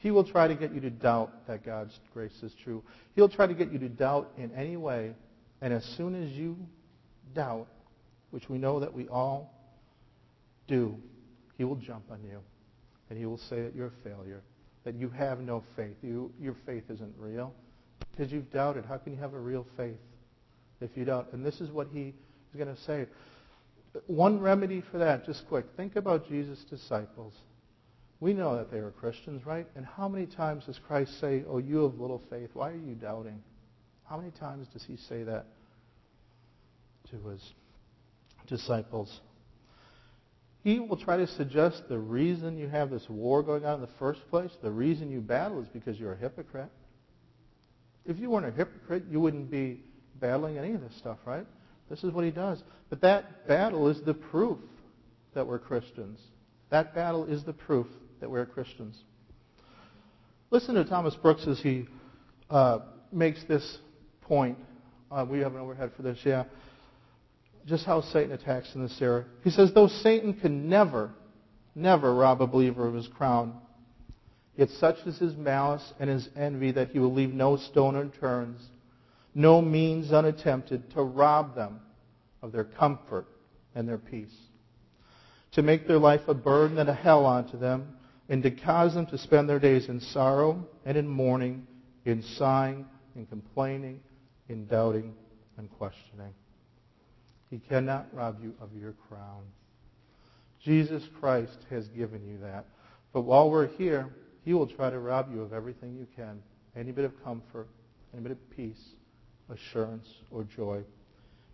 He 0.00 0.10
will 0.10 0.24
try 0.24 0.48
to 0.48 0.54
get 0.54 0.74
you 0.74 0.80
to 0.80 0.90
doubt 0.90 1.46
that 1.46 1.64
God's 1.64 1.98
grace 2.14 2.42
is 2.42 2.52
true. 2.64 2.82
He'll 3.14 3.28
try 3.28 3.46
to 3.46 3.52
get 3.52 3.70
you 3.70 3.78
to 3.80 3.88
doubt 3.88 4.32
in 4.38 4.50
any 4.54 4.78
way. 4.78 5.14
And 5.60 5.74
as 5.74 5.84
soon 5.96 6.14
as 6.14 6.30
you 6.30 6.56
doubt, 7.34 7.68
which 8.30 8.48
we 8.48 8.56
know 8.56 8.80
that 8.80 8.94
we 8.94 9.08
all 9.08 9.54
do, 10.66 10.96
he 11.58 11.64
will 11.64 11.76
jump 11.76 12.04
on 12.10 12.24
you. 12.24 12.40
And 13.10 13.18
he 13.18 13.26
will 13.26 13.36
say 13.50 13.60
that 13.60 13.74
you're 13.74 13.88
a 13.88 14.02
failure, 14.08 14.40
that 14.84 14.94
you 14.94 15.10
have 15.10 15.40
no 15.40 15.62
faith. 15.76 15.96
You, 16.02 16.32
your 16.40 16.56
faith 16.64 16.84
isn't 16.88 17.14
real. 17.18 17.52
Because 18.10 18.32
you've 18.32 18.50
doubted. 18.50 18.86
How 18.86 18.96
can 18.96 19.12
you 19.12 19.18
have 19.18 19.34
a 19.34 19.38
real 19.38 19.66
faith 19.76 20.00
if 20.80 20.96
you 20.96 21.04
don't? 21.04 21.30
And 21.34 21.44
this 21.44 21.60
is 21.60 21.70
what 21.70 21.88
he 21.92 22.14
is 22.54 22.56
going 22.56 22.74
to 22.74 22.82
say. 22.82 23.06
One 24.06 24.40
remedy 24.40 24.82
for 24.90 24.96
that, 24.96 25.26
just 25.26 25.46
quick. 25.46 25.66
Think 25.76 25.96
about 25.96 26.26
Jesus' 26.26 26.64
disciples. 26.70 27.34
We 28.20 28.34
know 28.34 28.56
that 28.56 28.70
they 28.70 28.80
were 28.80 28.90
Christians, 28.90 29.46
right? 29.46 29.66
And 29.74 29.84
how 29.84 30.06
many 30.08 30.26
times 30.26 30.66
does 30.66 30.78
Christ 30.86 31.18
say, 31.20 31.42
Oh, 31.48 31.58
you 31.58 31.78
have 31.84 31.94
little 31.94 32.22
faith, 32.30 32.50
why 32.52 32.70
are 32.70 32.76
you 32.76 32.94
doubting? 32.94 33.42
How 34.04 34.18
many 34.18 34.30
times 34.30 34.66
does 34.72 34.84
he 34.84 34.96
say 34.96 35.22
that 35.22 35.46
to 37.10 37.28
his 37.28 37.52
disciples? 38.46 39.20
He 40.62 40.78
will 40.78 40.98
try 40.98 41.16
to 41.16 41.26
suggest 41.26 41.84
the 41.88 41.98
reason 41.98 42.58
you 42.58 42.68
have 42.68 42.90
this 42.90 43.08
war 43.08 43.42
going 43.42 43.64
on 43.64 43.76
in 43.76 43.80
the 43.80 43.92
first 43.98 44.20
place, 44.28 44.50
the 44.62 44.70
reason 44.70 45.10
you 45.10 45.20
battle 45.20 45.62
is 45.62 45.68
because 45.68 45.98
you're 45.98 46.12
a 46.12 46.18
hypocrite. 46.18 46.68
If 48.04 48.18
you 48.18 48.28
weren't 48.28 48.46
a 48.46 48.50
hypocrite, 48.50 49.04
you 49.10 49.20
wouldn't 49.20 49.50
be 49.50 49.82
battling 50.20 50.58
any 50.58 50.72
of 50.72 50.82
this 50.82 50.94
stuff, 50.98 51.18
right? 51.24 51.46
This 51.88 52.04
is 52.04 52.12
what 52.12 52.24
he 52.24 52.30
does. 52.30 52.62
But 52.90 53.00
that 53.00 53.48
battle 53.48 53.88
is 53.88 54.02
the 54.02 54.14
proof 54.14 54.58
that 55.34 55.46
we're 55.46 55.58
Christians. 55.58 56.20
That 56.70 56.94
battle 56.94 57.24
is 57.24 57.44
the 57.44 57.52
proof 57.52 57.86
that 58.20 58.30
we're 58.30 58.46
Christians. 58.46 58.96
Listen 60.50 60.74
to 60.74 60.84
Thomas 60.84 61.14
Brooks 61.14 61.46
as 61.46 61.60
he 61.60 61.86
uh, 62.50 62.80
makes 63.12 63.42
this 63.44 63.78
point. 64.22 64.58
Uh, 65.10 65.24
we 65.28 65.40
have 65.40 65.54
an 65.54 65.60
overhead 65.60 65.92
for 65.96 66.02
this, 66.02 66.18
yeah. 66.24 66.44
Just 67.66 67.84
how 67.84 68.00
Satan 68.00 68.32
attacks 68.32 68.74
in 68.74 68.82
this 68.82 68.96
era. 69.00 69.24
He 69.44 69.50
says, 69.50 69.72
though 69.74 69.88
Satan 69.88 70.34
can 70.34 70.68
never, 70.68 71.10
never 71.74 72.14
rob 72.14 72.42
a 72.42 72.46
believer 72.46 72.86
of 72.86 72.94
his 72.94 73.06
crown, 73.08 73.54
yet 74.56 74.70
such 74.70 74.96
is 75.06 75.18
his 75.18 75.36
malice 75.36 75.92
and 76.00 76.10
his 76.10 76.28
envy 76.36 76.72
that 76.72 76.90
he 76.90 76.98
will 76.98 77.12
leave 77.12 77.32
no 77.32 77.56
stone 77.56 77.96
unturned, 77.96 78.56
no 79.34 79.62
means 79.62 80.12
unattempted 80.12 80.90
to 80.92 81.02
rob 81.02 81.54
them 81.54 81.80
of 82.42 82.52
their 82.52 82.64
comfort 82.64 83.26
and 83.74 83.88
their 83.88 83.98
peace, 83.98 84.34
to 85.52 85.62
make 85.62 85.86
their 85.86 85.98
life 85.98 86.22
a 86.26 86.34
burden 86.34 86.78
and 86.78 86.88
a 86.88 86.94
hell 86.94 87.26
unto 87.26 87.58
them, 87.58 87.96
and 88.30 88.44
to 88.44 88.50
cause 88.52 88.94
them 88.94 89.06
to 89.06 89.18
spend 89.18 89.48
their 89.48 89.58
days 89.58 89.88
in 89.88 90.00
sorrow 90.00 90.64
and 90.86 90.96
in 90.96 91.06
mourning, 91.06 91.66
in 92.04 92.22
sighing, 92.22 92.86
in 93.16 93.26
complaining, 93.26 94.00
in 94.48 94.66
doubting, 94.66 95.12
and 95.58 95.68
questioning. 95.72 96.32
He 97.50 97.58
cannot 97.58 98.06
rob 98.14 98.38
you 98.40 98.54
of 98.60 98.70
your 98.80 98.92
crown. 99.08 99.42
Jesus 100.62 101.02
Christ 101.18 101.58
has 101.70 101.88
given 101.88 102.24
you 102.24 102.38
that. 102.38 102.66
But 103.12 103.22
while 103.22 103.50
we're 103.50 103.66
here, 103.66 104.08
he 104.44 104.54
will 104.54 104.68
try 104.68 104.90
to 104.90 104.98
rob 105.00 105.32
you 105.32 105.42
of 105.42 105.52
everything 105.52 105.96
you 105.96 106.06
can. 106.14 106.40
Any 106.76 106.92
bit 106.92 107.04
of 107.04 107.24
comfort, 107.24 107.66
any 108.14 108.22
bit 108.22 108.32
of 108.32 108.50
peace, 108.50 108.80
assurance, 109.48 110.06
or 110.30 110.44
joy. 110.44 110.82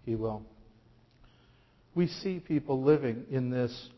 He 0.05 0.15
will. 0.15 0.43
We 1.95 2.07
see 2.07 2.39
people 2.39 2.83
living 2.83 3.25
in 3.31 3.49
this 3.49 3.89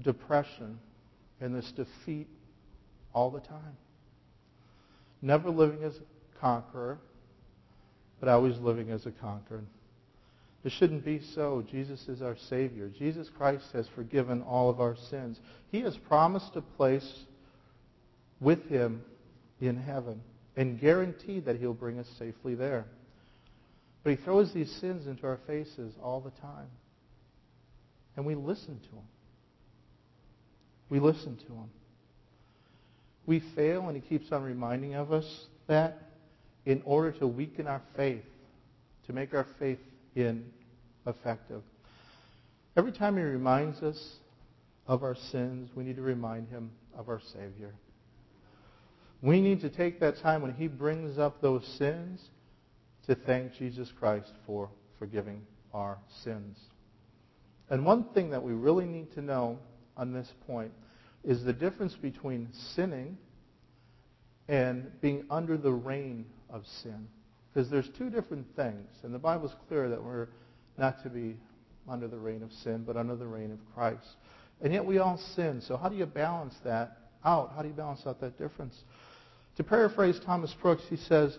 depression 0.00 0.78
and 1.40 1.54
this 1.54 1.70
defeat 1.72 2.28
all 3.12 3.30
the 3.30 3.40
time. 3.40 3.76
Never 5.22 5.50
living 5.50 5.82
as 5.84 5.96
a 5.96 6.40
conqueror, 6.40 6.98
but 8.20 8.28
always 8.28 8.58
living 8.58 8.90
as 8.90 9.06
a 9.06 9.10
conqueror. 9.10 9.64
It 10.64 10.72
shouldn't 10.72 11.04
be 11.04 11.20
so. 11.34 11.64
Jesus 11.70 12.08
is 12.08 12.22
our 12.22 12.36
Savior. 12.48 12.88
Jesus 12.88 13.28
Christ 13.36 13.66
has 13.74 13.86
forgiven 13.94 14.42
all 14.42 14.70
of 14.70 14.80
our 14.80 14.96
sins. 15.10 15.38
He 15.70 15.82
has 15.82 15.96
promised 16.08 16.56
a 16.56 16.62
place 16.62 17.06
with 18.40 18.66
Him 18.68 19.02
in 19.60 19.76
heaven 19.76 20.22
and 20.56 20.80
guaranteed 20.80 21.44
that 21.44 21.56
He'll 21.56 21.74
bring 21.74 21.98
us 21.98 22.08
safely 22.18 22.54
there. 22.54 22.86
But 24.02 24.10
He 24.10 24.16
throws 24.16 24.52
these 24.52 24.70
sins 24.80 25.06
into 25.06 25.26
our 25.26 25.38
faces 25.46 25.94
all 26.02 26.20
the 26.20 26.30
time. 26.40 26.68
And 28.16 28.24
we 28.24 28.34
listen 28.34 28.80
to 28.80 28.96
Him. 28.96 29.04
We 30.88 31.00
listen 31.00 31.36
to 31.36 31.52
Him. 31.52 31.70
We 33.26 33.40
fail, 33.54 33.88
and 33.88 33.96
He 33.96 34.06
keeps 34.06 34.30
on 34.32 34.42
reminding 34.42 34.94
of 34.94 35.12
us 35.12 35.46
that 35.66 35.98
in 36.66 36.82
order 36.84 37.12
to 37.12 37.26
weaken 37.26 37.66
our 37.66 37.82
faith, 37.96 38.24
to 39.06 39.12
make 39.12 39.34
our 39.34 39.46
faith 39.58 39.78
ineffective. 40.14 41.62
Every 42.76 42.92
time 42.92 43.16
He 43.16 43.22
reminds 43.22 43.82
us 43.82 44.16
of 44.86 45.02
our 45.02 45.14
sins, 45.14 45.70
we 45.74 45.84
need 45.84 45.96
to 45.96 46.02
remind 46.02 46.48
Him 46.48 46.70
of 46.96 47.08
our 47.08 47.20
Savior. 47.32 47.74
We 49.22 49.40
need 49.40 49.62
to 49.62 49.70
take 49.70 50.00
that 50.00 50.18
time 50.18 50.42
when 50.42 50.54
He 50.54 50.68
brings 50.68 51.18
up 51.18 51.40
those 51.40 51.66
sins 51.78 52.20
to 53.06 53.14
thank 53.14 53.54
Jesus 53.54 53.90
Christ 53.98 54.32
for 54.46 54.68
forgiving 54.98 55.42
our 55.72 55.98
sins. 56.22 56.58
And 57.70 57.84
one 57.84 58.04
thing 58.12 58.30
that 58.30 58.42
we 58.42 58.52
really 58.52 58.84
need 58.84 59.12
to 59.14 59.22
know 59.22 59.58
on 59.96 60.12
this 60.12 60.30
point 60.46 60.72
is 61.22 61.44
the 61.44 61.52
difference 61.52 61.94
between 61.94 62.48
sinning 62.74 63.16
and 64.48 64.90
being 65.00 65.24
under 65.30 65.56
the 65.56 65.72
reign 65.72 66.26
of 66.50 66.64
sin. 66.82 67.08
Because 67.52 67.70
there's 67.70 67.88
two 67.96 68.10
different 68.10 68.46
things. 68.56 68.88
And 69.02 69.14
the 69.14 69.18
Bible's 69.18 69.54
clear 69.68 69.88
that 69.88 70.02
we're 70.02 70.28
not 70.76 71.02
to 71.04 71.08
be 71.08 71.36
under 71.88 72.08
the 72.08 72.18
reign 72.18 72.42
of 72.42 72.52
sin, 72.52 72.84
but 72.86 72.96
under 72.96 73.16
the 73.16 73.26
reign 73.26 73.52
of 73.52 73.58
Christ. 73.74 74.16
And 74.60 74.72
yet 74.72 74.84
we 74.84 74.98
all 74.98 75.18
sin. 75.34 75.62
So 75.66 75.76
how 75.76 75.88
do 75.88 75.96
you 75.96 76.06
balance 76.06 76.54
that 76.64 76.98
out? 77.24 77.52
How 77.54 77.62
do 77.62 77.68
you 77.68 77.74
balance 77.74 78.02
out 78.06 78.20
that 78.20 78.38
difference? 78.38 78.76
To 79.56 79.64
paraphrase 79.64 80.20
Thomas 80.24 80.54
Brooks, 80.60 80.82
he 80.90 80.96
says, 80.96 81.38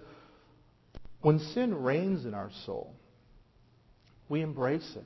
when 1.21 1.39
sin 1.39 1.73
reigns 1.73 2.25
in 2.25 2.33
our 2.33 2.51
soul, 2.65 2.93
we 4.29 4.41
embrace 4.41 4.95
it. 4.95 5.05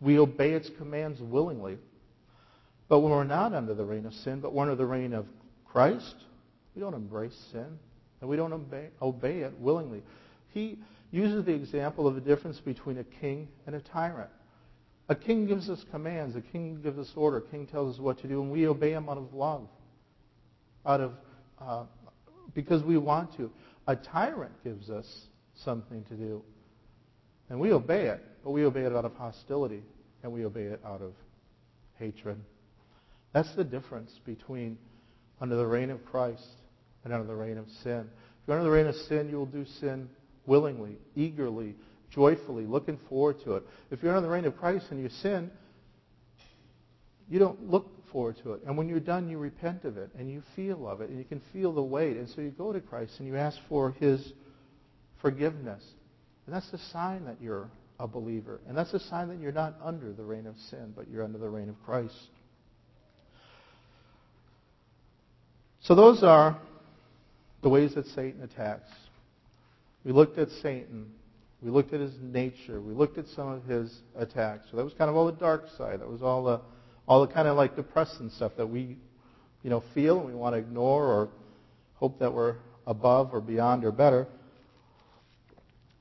We 0.00 0.18
obey 0.18 0.52
its 0.52 0.70
commands 0.78 1.20
willingly. 1.20 1.78
But 2.88 3.00
when 3.00 3.12
we're 3.12 3.24
not 3.24 3.54
under 3.54 3.74
the 3.74 3.84
reign 3.84 4.06
of 4.06 4.14
sin, 4.14 4.40
but 4.40 4.52
we're 4.52 4.62
under 4.62 4.74
the 4.74 4.86
reign 4.86 5.12
of 5.12 5.26
Christ, 5.66 6.16
we 6.74 6.80
don't 6.80 6.94
embrace 6.94 7.36
sin 7.52 7.78
and 8.20 8.28
we 8.28 8.36
don't 8.36 8.52
obey, 8.52 8.88
obey 9.00 9.40
it 9.40 9.58
willingly. 9.58 10.02
He 10.48 10.78
uses 11.10 11.44
the 11.44 11.52
example 11.54 12.06
of 12.06 12.14
the 12.14 12.20
difference 12.20 12.58
between 12.60 12.98
a 12.98 13.04
king 13.04 13.48
and 13.66 13.74
a 13.74 13.80
tyrant. 13.80 14.30
A 15.08 15.14
king 15.14 15.46
gives 15.46 15.68
us 15.68 15.84
commands. 15.90 16.36
A 16.36 16.40
king 16.40 16.80
gives 16.82 16.98
us 16.98 17.10
order. 17.16 17.38
A 17.38 17.42
king 17.42 17.66
tells 17.66 17.96
us 17.96 18.00
what 18.00 18.20
to 18.20 18.28
do, 18.28 18.42
and 18.42 18.50
we 18.50 18.68
obey 18.68 18.92
him 18.92 19.08
out 19.08 19.18
of 19.18 19.34
love, 19.34 19.66
out 20.86 21.00
of 21.00 21.12
uh, 21.60 21.84
because 22.54 22.82
we 22.82 22.96
want 22.96 23.36
to. 23.36 23.50
A 23.86 23.96
tyrant 23.96 24.52
gives 24.62 24.88
us 24.88 25.26
something 25.64 26.04
to 26.04 26.14
do, 26.14 26.42
and 27.50 27.60
we 27.60 27.72
obey 27.72 28.06
it, 28.06 28.24
but 28.42 28.52
we 28.52 28.64
obey 28.64 28.82
it 28.82 28.94
out 28.94 29.04
of 29.04 29.14
hostility, 29.14 29.82
and 30.22 30.32
we 30.32 30.46
obey 30.46 30.62
it 30.62 30.80
out 30.86 31.02
of 31.02 31.12
hatred. 31.98 32.38
That's 33.32 33.54
the 33.54 33.64
difference 33.64 34.12
between 34.24 34.78
under 35.40 35.56
the 35.56 35.66
reign 35.66 35.90
of 35.90 36.04
Christ 36.06 36.46
and 37.04 37.12
under 37.12 37.26
the 37.26 37.34
reign 37.34 37.58
of 37.58 37.66
sin. 37.82 38.08
If 38.42 38.48
you're 38.48 38.58
under 38.58 38.70
the 38.70 38.74
reign 38.74 38.86
of 38.86 38.94
sin, 38.94 39.28
you 39.28 39.36
will 39.36 39.46
do 39.46 39.64
sin 39.80 40.08
willingly, 40.46 40.96
eagerly, 41.14 41.74
joyfully, 42.10 42.64
looking 42.64 42.98
forward 43.08 43.36
to 43.44 43.54
it. 43.54 43.64
If 43.90 44.02
you're 44.02 44.14
under 44.14 44.26
the 44.26 44.32
reign 44.32 44.44
of 44.44 44.56
Christ 44.56 44.86
and 44.90 45.00
you 45.00 45.08
sin, 45.08 45.50
you 47.28 47.38
don't 47.38 47.70
look 47.70 47.88
forward 48.10 48.36
to 48.42 48.54
it. 48.54 48.62
And 48.66 48.76
when 48.76 48.88
you're 48.88 48.98
done, 49.00 49.28
you 49.28 49.38
repent 49.38 49.84
of 49.84 49.96
it 49.96 50.10
and 50.18 50.30
you 50.30 50.42
feel 50.56 50.88
of 50.88 51.00
it 51.00 51.10
and 51.10 51.18
you 51.18 51.24
can 51.24 51.40
feel 51.52 51.72
the 51.72 51.82
weight. 51.82 52.16
And 52.16 52.28
so 52.28 52.40
you 52.40 52.50
go 52.50 52.72
to 52.72 52.80
Christ 52.80 53.14
and 53.18 53.28
you 53.28 53.36
ask 53.36 53.56
for 53.68 53.92
his 53.92 54.32
forgiveness. 55.22 55.84
And 56.46 56.54
that's 56.54 56.70
the 56.70 56.78
sign 56.92 57.24
that 57.26 57.36
you're 57.40 57.70
a 57.98 58.08
believer. 58.08 58.60
And 58.66 58.76
that's 58.76 58.92
a 58.94 59.00
sign 59.00 59.28
that 59.28 59.38
you're 59.40 59.52
not 59.52 59.76
under 59.82 60.12
the 60.12 60.24
reign 60.24 60.46
of 60.46 60.56
sin, 60.70 60.92
but 60.96 61.08
you're 61.08 61.22
under 61.22 61.38
the 61.38 61.48
reign 61.48 61.68
of 61.68 61.76
Christ. 61.84 62.14
So 65.82 65.94
those 65.94 66.22
are 66.22 66.58
the 67.62 67.68
ways 67.68 67.94
that 67.94 68.06
Satan 68.08 68.42
attacks. 68.42 68.88
We 70.04 70.12
looked 70.12 70.38
at 70.38 70.48
Satan. 70.62 71.10
We 71.62 71.70
looked 71.70 71.92
at 71.92 72.00
his 72.00 72.14
nature. 72.20 72.80
We 72.80 72.94
looked 72.94 73.18
at 73.18 73.26
some 73.28 73.48
of 73.48 73.64
his 73.64 73.94
attacks. 74.16 74.66
So 74.70 74.78
that 74.78 74.84
was 74.84 74.94
kind 74.94 75.10
of 75.10 75.16
all 75.16 75.26
the 75.26 75.32
dark 75.32 75.64
side. 75.76 76.00
That 76.00 76.08
was 76.08 76.22
all 76.22 76.44
the 76.44 76.60
all 77.06 77.26
the 77.26 77.32
kind 77.32 77.48
of 77.48 77.56
like 77.56 77.74
depressing 77.74 78.30
stuff 78.30 78.52
that 78.56 78.66
we, 78.66 78.96
you 79.62 79.70
know, 79.70 79.82
feel 79.94 80.20
and 80.20 80.28
we 80.28 80.34
want 80.34 80.54
to 80.54 80.58
ignore 80.58 81.04
or 81.04 81.28
hope 81.94 82.20
that 82.20 82.32
we're 82.32 82.54
above 82.86 83.34
or 83.34 83.40
beyond 83.40 83.84
or 83.84 83.90
better. 83.90 84.28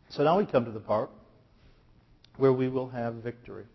So 0.10 0.24
now 0.24 0.38
we 0.38 0.46
come 0.46 0.66
to 0.66 0.72
the 0.72 0.80
part 0.80 1.10
where 2.38 2.54
we 2.54 2.68
will 2.68 2.90
have 2.90 3.16
victory. 3.16 3.66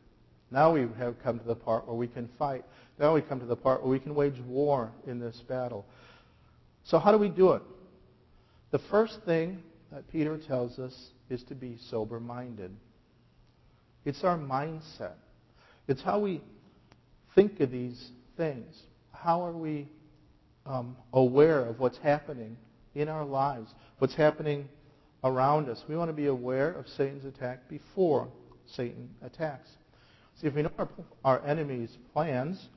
Now 0.51 0.73
we 0.73 0.87
have 0.99 1.23
come 1.23 1.39
to 1.39 1.45
the 1.45 1.55
part 1.55 1.87
where 1.87 1.97
we 1.97 2.09
can 2.09 2.29
fight. 2.39 2.65
Now 2.99 3.15
we 3.15 3.23
come 3.23 3.41
to 3.41 3.47
the 3.47 3.57
part 3.57 3.83
where 3.83 3.91
we 3.91 3.99
can 3.99 4.15
wage 4.15 4.41
war 4.41 4.93
in 5.07 5.19
this 5.19 5.41
battle. 5.49 5.87
So 6.85 6.99
how 6.99 7.13
do 7.13 7.19
we 7.19 7.29
do 7.29 7.53
it? 7.53 7.63
The 8.71 8.79
first 8.79 9.21
thing 9.23 9.63
that 9.93 10.11
Peter 10.11 10.37
tells 10.37 10.79
us 10.79 11.11
is 11.31 11.43
to 11.45 11.55
be 11.55 11.79
sober-minded. 11.91 12.71
It's 14.05 14.25
our 14.25 14.39
mindset. 14.39 15.15
It's 15.89 16.03
how 16.03 16.19
we 16.19 16.41
think 17.35 17.61
of 17.61 17.71
these 17.71 18.11
things. 18.37 18.83
How 19.13 19.45
are 19.45 19.53
we 19.53 19.89
um, 20.67 20.97
aware 21.13 21.65
of 21.65 21.79
what's 21.79 21.99
happening 21.99 22.57
in 22.95 23.09
our 23.09 23.25
lives, 23.25 23.71
what's 23.99 24.15
happening 24.15 24.69
around 25.25 25.69
us? 25.69 25.83
We 25.89 25.97
want 25.97 26.11
to 26.11 26.15
be 26.15 26.27
aware 26.27 26.71
of 26.71 26.87
Satan's 26.89 27.25
attack 27.25 27.69
before 27.69 28.29
Satan 28.67 29.11
attacks. 29.23 29.69
See, 30.41 30.47
if 30.47 30.55
we 30.55 30.63
know 30.63 30.71
our, 30.79 30.89
our 31.25 31.45
enemy's 31.45 31.99
plans, 32.13 32.69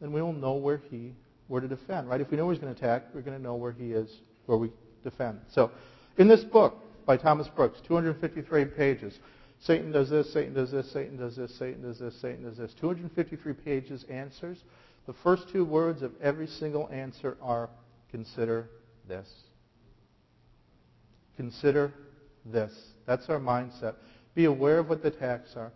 then 0.00 0.12
we 0.12 0.20
will 0.20 0.32
know 0.32 0.54
where 0.54 0.80
he 0.90 1.12
where 1.48 1.60
to 1.60 1.68
defend, 1.68 2.08
right? 2.08 2.20
If 2.20 2.30
we 2.30 2.36
know 2.36 2.46
where 2.46 2.54
he's 2.54 2.62
going 2.62 2.74
to 2.74 2.78
attack, 2.80 3.04
we're 3.14 3.20
going 3.20 3.36
to 3.36 3.42
know 3.42 3.54
where 3.54 3.72
he 3.72 3.92
is, 3.92 4.10
where 4.46 4.58
we 4.58 4.70
defend. 5.02 5.40
So, 5.50 5.70
in 6.16 6.28
this 6.28 6.42
book 6.44 6.74
by 7.06 7.16
Thomas 7.16 7.48
Brooks, 7.48 7.80
253 7.86 8.64
pages, 8.66 9.18
Satan 9.60 9.92
does 9.92 10.10
this, 10.10 10.32
Satan 10.32 10.54
does 10.54 10.70
this, 10.70 10.90
Satan 10.90 11.16
does 11.16 11.36
this, 11.36 11.54
Satan 11.54 11.82
does 11.82 11.98
this, 11.98 12.20
Satan 12.20 12.44
does 12.44 12.56
this. 12.56 12.74
253 12.74 13.52
pages 13.52 14.04
answers. 14.10 14.64
The 15.06 15.14
first 15.22 15.48
two 15.50 15.64
words 15.64 16.02
of 16.02 16.12
every 16.22 16.46
single 16.46 16.88
answer 16.90 17.36
are 17.42 17.68
consider 18.10 18.70
this. 19.06 19.28
Consider 21.36 21.92
this. 22.44 22.72
That's 23.06 23.28
our 23.28 23.38
mindset. 23.38 23.94
Be 24.34 24.46
aware 24.46 24.78
of 24.78 24.88
what 24.88 25.02
the 25.02 25.08
attacks 25.08 25.50
are 25.56 25.72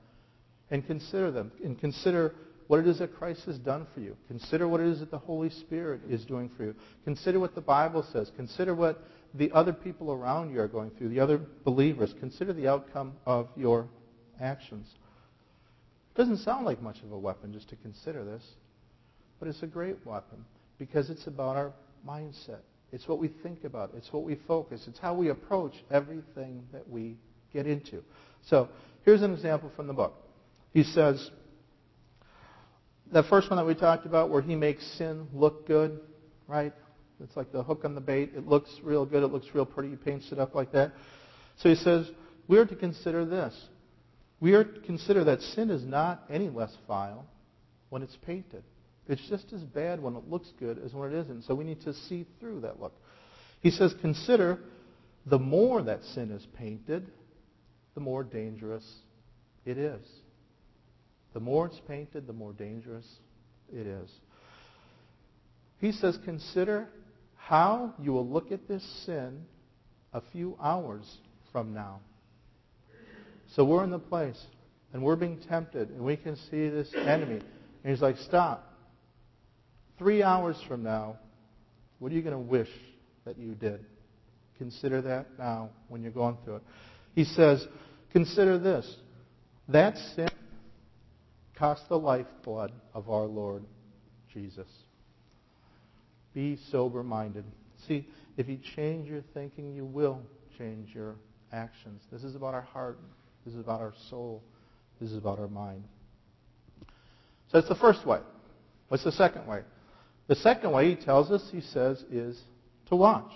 and 0.71 0.87
consider 0.87 1.31
them. 1.31 1.53
And 1.65 1.79
consider 1.79 2.35
what 2.67 2.81
it 2.81 2.87
is 2.87 2.99
that 2.99 3.15
Christ 3.15 3.45
has 3.47 3.59
done 3.59 3.87
for 3.95 4.01
you. 4.01 4.17
Consider 4.29 4.69
what 4.69 4.81
it 4.81 4.87
is 4.87 5.01
that 5.01 5.11
the 5.11 5.19
Holy 5.19 5.51
Spirit 5.51 6.03
is 6.09 6.25
doing 6.25 6.51
for 6.57 6.65
you. 6.65 6.75
Consider 7.05 7.41
what 7.41 7.55
the 7.55 7.61
Bible 7.61 8.07
says. 8.13 8.31
Consider 8.37 8.75
what 8.75 9.03
the 9.35 9.51
other 9.53 9.73
people 9.73 10.13
around 10.13 10.53
you 10.53 10.61
are 10.61 10.69
going 10.69 10.91
through, 10.91 11.09
the 11.09 11.21
other 11.21 11.41
believers. 11.65 12.15
Consider 12.21 12.53
the 12.53 12.69
outcome 12.69 13.15
of 13.27 13.49
your 13.57 13.89
actions. 14.41 14.87
It 16.15 16.19
doesn't 16.19 16.39
sound 16.39 16.67
like 16.67 16.83
much 16.83 16.99
of 17.03 17.13
a 17.13 17.19
weapon 17.19 17.53
just 17.53 17.69
to 17.71 17.77
consider 17.77 18.25
this, 18.25 18.43
but 19.39 19.49
it's 19.49 19.63
a 19.63 19.67
great 19.67 20.05
weapon 20.05 20.45
because 20.79 21.11
it's 21.11 21.27
about 21.27 21.57
our 21.57 21.73
mindset. 22.07 22.61
It's 22.93 23.07
what 23.07 23.19
we 23.19 23.29
think 23.29 23.65
about. 23.65 23.93
It's 23.97 24.13
what 24.13 24.25
we 24.25 24.39
focus. 24.47 24.85
It's 24.87 24.99
how 24.99 25.15
we 25.15 25.29
approach 25.29 25.75
everything 25.91 26.65
that 26.73 26.89
we 26.89 27.17
get 27.53 27.67
into. 27.67 28.03
So 28.47 28.69
here's 29.05 29.23
an 29.23 29.33
example 29.35 29.71
from 29.77 29.87
the 29.87 29.93
book. 29.93 30.15
He 30.73 30.85
says, 30.85 31.31
the 33.13 33.23
first 33.25 33.51
one 33.51 33.57
that 33.57 33.67
we 33.67 33.75
talked 33.75 34.07
about 34.07 34.31
where 34.31 34.43
he 34.43 34.55
makes 34.55 34.87
sin 34.99 35.29
look 35.33 35.67
good, 35.67 36.01
right? 36.47 36.73
It's 37.23 37.37
like 37.37 37.53
the 37.53 37.63
hook 37.63 37.85
on 37.85 37.95
the 37.95 38.01
bait. 38.01 38.33
It 38.37 38.47
looks 38.47 38.71
real 38.83 39.05
good. 39.05 39.23
It 39.23 39.29
looks 39.29 39.47
real 39.53 39.67
pretty. 39.67 39.91
He 39.91 39.97
paints 39.97 40.31
it 40.31 40.39
up 40.39 40.55
like 40.55 40.73
that. 40.73 40.93
So 41.57 41.69
he 41.69 41.75
says, 41.75 42.09
we 42.47 42.59
are 42.59 42.67
to 42.67 42.77
consider 42.77 43.25
this. 43.25 43.55
We 44.41 44.55
are 44.55 44.65
to 44.65 44.81
consider 44.81 45.25
that 45.25 45.41
sin 45.41 45.71
is 45.71 45.85
not 45.85 46.23
any 46.31 46.49
less 46.49 46.75
vile 46.87 47.27
when 47.89 48.03
it's 48.03 48.17
painted. 48.25 48.63
It's 49.09 49.27
just 49.29 49.53
as 49.53 49.63
bad 49.63 50.03
when 50.03 50.15
it 50.17 50.29
looks 50.29 50.53
good 50.59 50.79
as 50.85 50.93
when 50.93 51.13
it 51.13 51.19
isn't. 51.19 51.45
So 51.45 51.55
we 51.55 51.65
need 51.65 51.81
to 51.83 51.95
see 51.95 52.27
through 52.39 52.61
that 52.61 52.79
look. 52.81 52.93
He 53.61 53.71
says, 53.71 53.95
consider 54.01 54.61
the 55.27 55.39
more 55.39 55.83
that 55.83 56.05
sin 56.05 56.31
is 56.31 56.47
painted, 56.57 57.11
the 57.95 58.01
more 58.01 58.23
dangerous 58.23 58.85
it 59.65 59.79
is. 59.79 60.07
The 61.33 61.41
more 61.41 61.67
it's 61.67 61.81
painted, 61.89 62.27
the 62.27 62.33
more 62.33 62.53
dangerous 62.53 63.07
it 63.73 63.87
is. 63.87 64.11
He 65.79 65.93
says, 65.93 66.19
consider 66.25 66.89
how 67.37 67.95
you 68.01 68.13
will 68.13 68.29
look 68.29 68.53
at 68.53 68.69
this 68.69 68.85
sin 69.07 69.43
a 70.13 70.23
few 70.33 70.57
hours 70.63 71.19
from 71.53 71.73
now. 71.73 72.01
So 73.55 73.65
we're 73.65 73.85
in 73.85 73.91
the 73.91 73.99
place, 73.99 74.41
and 74.93 75.03
we're 75.03 75.17
being 75.17 75.41
tempted, 75.49 75.91
and 75.91 76.01
we 76.01 76.17
can 76.17 76.37
see 76.37 76.69
this 76.69 76.93
enemy. 76.95 77.41
And 77.85 77.93
he's 77.93 78.03
like, 78.03 78.17
stop. 78.19 78.68
Three 79.99 80.23
hours 80.23 80.57
from 80.69 80.83
now, 80.83 81.19
what 81.99 82.13
are 82.13 82.15
you 82.15 82.23
going 82.23 82.33
to 82.33 82.39
wish 82.39 82.69
that 83.25 83.39
you 83.39 83.55
did? 83.55 83.85
Consider 84.57 85.03
that 85.03 85.27
now 85.39 85.71
when 85.89 86.03
you're 86.03 86.13
going 86.13 86.37
through 86.45 86.57
it. 86.57 86.63
He 87.15 87.25
says, 87.25 87.67
consider 88.13 88.59
this. 88.59 88.97
That 89.69 89.97
sin 90.15 90.29
cost 91.57 91.83
the 91.89 91.99
lifeblood 91.99 92.73
of 92.95 93.11
our 93.11 93.25
Lord 93.25 93.65
Jesus. 94.33 94.69
Be 96.33 96.59
sober 96.71 97.03
minded. 97.03 97.45
See, 97.87 98.07
if 98.37 98.49
you 98.49 98.59
change 98.77 99.09
your 99.09 99.23
thinking, 99.35 99.75
you 99.75 99.85
will 99.85 100.21
change 100.57 100.95
your 100.95 101.17
actions. 101.53 102.03
This 102.13 102.23
is 102.23 102.37
about 102.37 102.55
our 102.55 102.63
heart. 102.63 102.99
This 103.45 103.55
is 103.55 103.61
about 103.61 103.81
our 103.81 103.95
soul. 104.11 104.43
This 105.01 105.11
is 105.11 105.17
about 105.17 105.39
our 105.39 105.49
mind. 105.49 105.83
So 107.51 107.59
that's 107.61 107.69
the 107.69 107.75
first 107.75 108.07
way. 108.07 108.21
What's 108.89 109.05
the 109.05 109.13
second 109.13 109.47
way? 109.47 109.63
The 110.29 110.37
second 110.37 110.73
way, 110.73 110.91
he 110.91 110.97
tells 110.97 111.31
us, 111.31 111.43
he 111.51 111.61
says, 111.61 112.05
is 112.11 112.39
to 112.89 112.97
watch. 112.97 113.33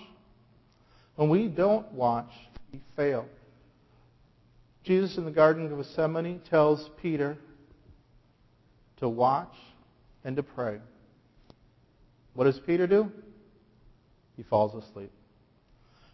When 1.15 1.29
we 1.29 1.47
don't 1.47 1.91
watch, 1.91 2.31
we 2.71 2.81
fail. 2.95 3.25
Jesus 4.83 5.17
in 5.17 5.25
the 5.25 5.31
Garden 5.31 5.71
of 5.71 5.77
Gethsemane 5.77 6.41
tells 6.49 6.89
Peter, 7.01 7.37
to 8.97 9.09
watch 9.09 9.53
and 10.23 10.35
to 10.35 10.43
pray. 10.43 10.79
What 12.35 12.45
does 12.45 12.59
Peter 12.65 12.87
do? 12.87 13.11
He 14.37 14.43
falls 14.43 14.81
asleep. 14.83 15.11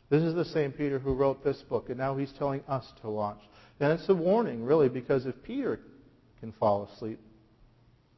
This 0.09 0.23
is 0.23 0.33
the 0.33 0.45
same 0.45 0.71
Peter 0.71 0.97
who 0.97 1.13
wrote 1.13 1.43
this 1.43 1.61
book, 1.69 1.89
and 1.89 1.97
now 1.97 2.17
he's 2.17 2.33
telling 2.37 2.61
us 2.67 2.91
to 3.01 3.09
watch. 3.09 3.39
And 3.79 3.93
it's 3.93 4.09
a 4.09 4.13
warning, 4.13 4.63
really, 4.63 4.89
because 4.89 5.25
if 5.25 5.35
Peter 5.43 5.79
can 6.39 6.51
fall 6.53 6.89
asleep, 6.93 7.19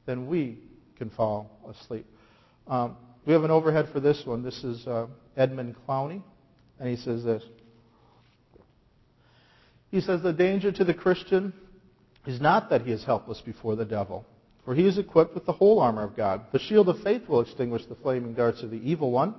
then 0.06 0.28
we 0.28 0.60
can 0.97 1.10
fall 1.10 1.52
asleep. 1.69 2.06
Um, 2.67 2.97
we 3.26 3.34
have 3.34 3.43
an 3.43 3.52
overhead 3.52 3.89
for 3.91 4.00
this 4.00 4.24
one. 4.26 4.43
This 4.43 4.63
is 4.63 4.86
uh, 4.88 5.08
Edmund 5.38 5.76
Clowney, 5.88 6.21
and 6.80 6.89
he 6.89 6.95
says 6.95 7.24
this. 7.24 7.43
He 9.91 10.02
says, 10.02 10.21
The 10.21 10.34
danger 10.34 10.71
to 10.71 10.84
the 10.84 10.93
Christian 10.93 11.54
is 12.26 12.39
not 12.39 12.69
that 12.69 12.82
he 12.82 12.91
is 12.91 13.04
helpless 13.04 13.41
before 13.41 13.76
the 13.76 13.86
devil, 13.86 14.26
for 14.65 14.74
he 14.74 14.88
is 14.88 14.97
equipped 14.97 15.36
with 15.36 15.45
the 15.45 15.52
whole 15.52 15.80
armor 15.80 16.04
of 16.04 16.15
God. 16.15 16.45
The 16.52 16.60
shield 16.60 16.89
of 16.89 17.02
faith 17.02 17.28
will 17.28 17.41
extinguish 17.41 17.86
the 17.86 17.95
flaming 17.95 18.34
darts 18.34 18.63
of 18.63 18.71
the 18.71 18.78
evil 18.78 19.12
one. 19.12 19.36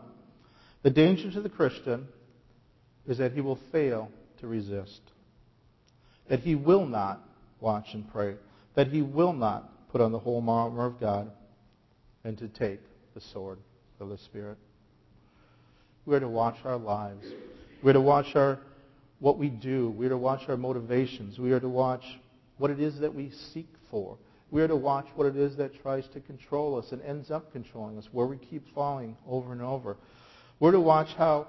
The 0.82 0.90
danger 0.90 1.30
to 1.32 1.40
the 1.40 1.48
Christian 1.48 2.08
is 3.06 3.18
that 3.18 3.32
he 3.32 3.40
will 3.40 3.58
fail 3.70 4.10
to 4.40 4.46
resist, 4.46 5.00
that 6.28 6.40
he 6.40 6.54
will 6.54 6.86
not 6.86 7.20
watch 7.60 7.86
and 7.94 8.10
pray, 8.10 8.34
that 8.74 8.88
he 8.88 9.02
will 9.02 9.32
not 9.32 9.90
put 9.90 10.00
on 10.00 10.12
the 10.12 10.18
whole 10.18 10.44
armor 10.48 10.86
of 10.86 11.00
God 11.00 11.30
and 12.24 12.36
to 12.38 12.48
take 12.48 12.80
the 13.14 13.20
sword 13.20 13.58
of 14.00 14.08
the 14.08 14.18
Spirit. 14.18 14.58
We 16.04 16.16
are 16.16 16.20
to 16.20 16.28
watch 16.28 16.56
our 16.64 16.76
lives. 16.76 17.24
We 17.82 17.90
are 17.90 17.94
to 17.94 18.00
watch 18.00 18.34
our 18.34 18.58
what 19.20 19.38
we 19.38 19.48
do. 19.48 19.90
We 19.90 20.06
are 20.06 20.10
to 20.10 20.16
watch 20.16 20.48
our 20.48 20.56
motivations. 20.56 21.38
We 21.38 21.52
are 21.52 21.60
to 21.60 21.68
watch 21.68 22.02
what 22.58 22.70
it 22.70 22.80
is 22.80 22.98
that 23.00 23.14
we 23.14 23.30
seek 23.52 23.68
for. 23.90 24.18
We 24.50 24.60
are 24.62 24.68
to 24.68 24.76
watch 24.76 25.06
what 25.14 25.26
it 25.28 25.36
is 25.36 25.56
that 25.56 25.80
tries 25.80 26.06
to 26.08 26.20
control 26.20 26.76
us 26.76 26.92
and 26.92 27.00
ends 27.02 27.30
up 27.30 27.52
controlling 27.52 27.96
us, 27.98 28.08
where 28.12 28.26
we 28.26 28.36
keep 28.36 28.62
falling 28.74 29.16
over 29.26 29.52
and 29.52 29.62
over. 29.62 29.96
We're 30.60 30.72
to 30.72 30.80
watch 30.80 31.08
how 31.16 31.48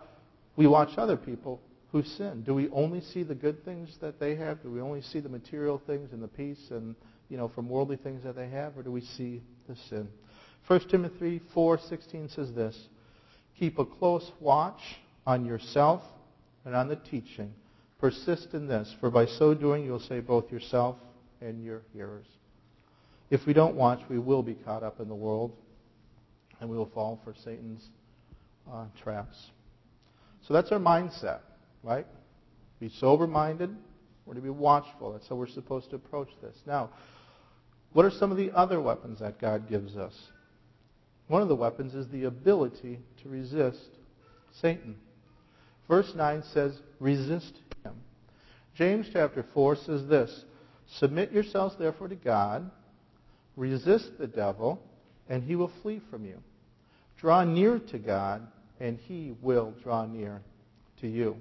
we 0.55 0.67
watch 0.67 0.97
other 0.97 1.17
people 1.17 1.59
who 1.91 2.03
sin. 2.03 2.43
Do 2.43 2.53
we 2.53 2.69
only 2.69 3.01
see 3.01 3.23
the 3.23 3.35
good 3.35 3.65
things 3.65 3.97
that 4.01 4.19
they 4.19 4.35
have? 4.35 4.63
Do 4.63 4.71
we 4.71 4.79
only 4.79 5.01
see 5.01 5.19
the 5.19 5.29
material 5.29 5.81
things 5.85 6.13
and 6.13 6.21
the 6.21 6.27
peace 6.27 6.69
and 6.69 6.95
you 7.29 7.37
know 7.37 7.47
from 7.47 7.69
worldly 7.69 7.97
things 7.97 8.23
that 8.23 8.35
they 8.35 8.49
have, 8.49 8.77
or 8.77 8.83
do 8.83 8.91
we 8.91 9.01
see 9.01 9.41
the 9.67 9.75
sin? 9.89 10.07
1 10.67 10.89
Timothy 10.89 11.41
4:16 11.53 12.33
says 12.33 12.53
this: 12.53 12.87
Keep 13.59 13.79
a 13.79 13.85
close 13.85 14.31
watch 14.39 14.81
on 15.25 15.45
yourself 15.45 16.01
and 16.65 16.75
on 16.75 16.87
the 16.87 16.95
teaching. 16.95 17.53
Persist 17.99 18.53
in 18.53 18.67
this, 18.67 18.93
for 18.99 19.09
by 19.09 19.25
so 19.25 19.53
doing 19.53 19.85
you'll 19.85 19.99
save 19.99 20.27
both 20.27 20.51
yourself 20.51 20.97
and 21.41 21.63
your 21.63 21.81
hearers. 21.93 22.25
If 23.29 23.45
we 23.45 23.53
don't 23.53 23.75
watch, 23.75 23.99
we 24.09 24.19
will 24.19 24.43
be 24.43 24.55
caught 24.55 24.83
up 24.83 24.99
in 24.99 25.07
the 25.07 25.15
world 25.15 25.53
and 26.59 26.69
we 26.69 26.77
will 26.77 26.89
fall 26.93 27.19
for 27.23 27.33
Satan's 27.43 27.89
uh, 28.71 28.85
traps. 29.01 29.51
So 30.47 30.53
that's 30.53 30.71
our 30.71 30.79
mindset, 30.79 31.39
right? 31.81 32.05
Be 32.79 32.89
sober 32.89 33.27
minded. 33.27 33.75
We're 34.25 34.35
to 34.35 34.41
be 34.41 34.49
watchful. 34.49 35.13
That's 35.13 35.27
how 35.27 35.35
we're 35.35 35.47
supposed 35.47 35.89
to 35.89 35.97
approach 35.97 36.29
this. 36.41 36.55
Now, 36.65 36.89
what 37.91 38.05
are 38.05 38.11
some 38.11 38.31
of 38.31 38.37
the 38.37 38.51
other 38.51 38.81
weapons 38.81 39.19
that 39.19 39.39
God 39.39 39.69
gives 39.69 39.97
us? 39.97 40.13
One 41.27 41.41
of 41.41 41.47
the 41.47 41.55
weapons 41.55 41.95
is 41.95 42.07
the 42.09 42.25
ability 42.25 42.99
to 43.21 43.29
resist 43.29 43.89
Satan. 44.61 44.95
Verse 45.87 46.13
9 46.15 46.43
says, 46.53 46.79
resist 46.99 47.53
him. 47.83 47.93
James 48.75 49.07
chapter 49.11 49.45
4 49.53 49.75
says 49.77 50.07
this 50.07 50.45
Submit 50.87 51.31
yourselves 51.31 51.75
therefore 51.77 52.07
to 52.07 52.15
God. 52.15 52.69
Resist 53.55 54.17
the 54.17 54.27
devil, 54.27 54.81
and 55.29 55.43
he 55.43 55.55
will 55.55 55.71
flee 55.81 56.01
from 56.09 56.25
you. 56.25 56.39
Draw 57.17 57.43
near 57.45 57.79
to 57.79 57.99
God, 57.99 58.47
and 58.79 58.97
he 58.97 59.35
will 59.41 59.73
draw 59.83 60.05
near 60.05 60.41
to 61.01 61.07
you. 61.07 61.37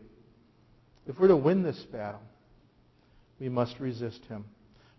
If 1.06 1.18
we're 1.18 1.28
to 1.28 1.36
win 1.36 1.62
this 1.62 1.82
battle, 1.90 2.20
we 3.40 3.48
must 3.48 3.80
resist 3.80 4.24
him. 4.26 4.44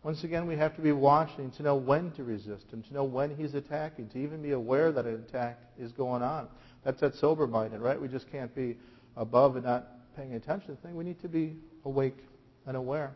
Once 0.03 0.25
again, 0.25 0.45
we 0.45 0.57
have 0.57 0.75
to 0.75 0.81
be 0.81 0.91
watching 0.91 1.49
to 1.51 1.63
know 1.63 1.75
when 1.75 2.11
to 2.11 2.25
resist 2.25 2.69
him, 2.71 2.83
to 2.83 2.93
know 2.93 3.05
when 3.05 3.33
he's 3.35 3.53
attacking, 3.53 4.09
to 4.09 4.17
even 4.17 4.41
be 4.41 4.51
aware 4.51 4.91
that 4.91 5.05
an 5.05 5.15
attack 5.15 5.57
is 5.79 5.93
going 5.93 6.21
on. 6.21 6.45
That's 6.83 6.99
that 6.99 7.15
sober-minded, 7.15 7.79
right? 7.79 7.99
We 7.99 8.09
just 8.09 8.29
can't 8.29 8.53
be 8.53 8.75
above 9.15 9.55
and 9.55 9.65
not 9.65 9.87
paying 10.17 10.33
attention 10.33 10.75
to 10.75 10.81
things. 10.81 10.93
We 10.93 11.05
need 11.05 11.21
to 11.21 11.29
be 11.29 11.55
awake 11.85 12.17
and 12.65 12.75
aware. 12.75 13.15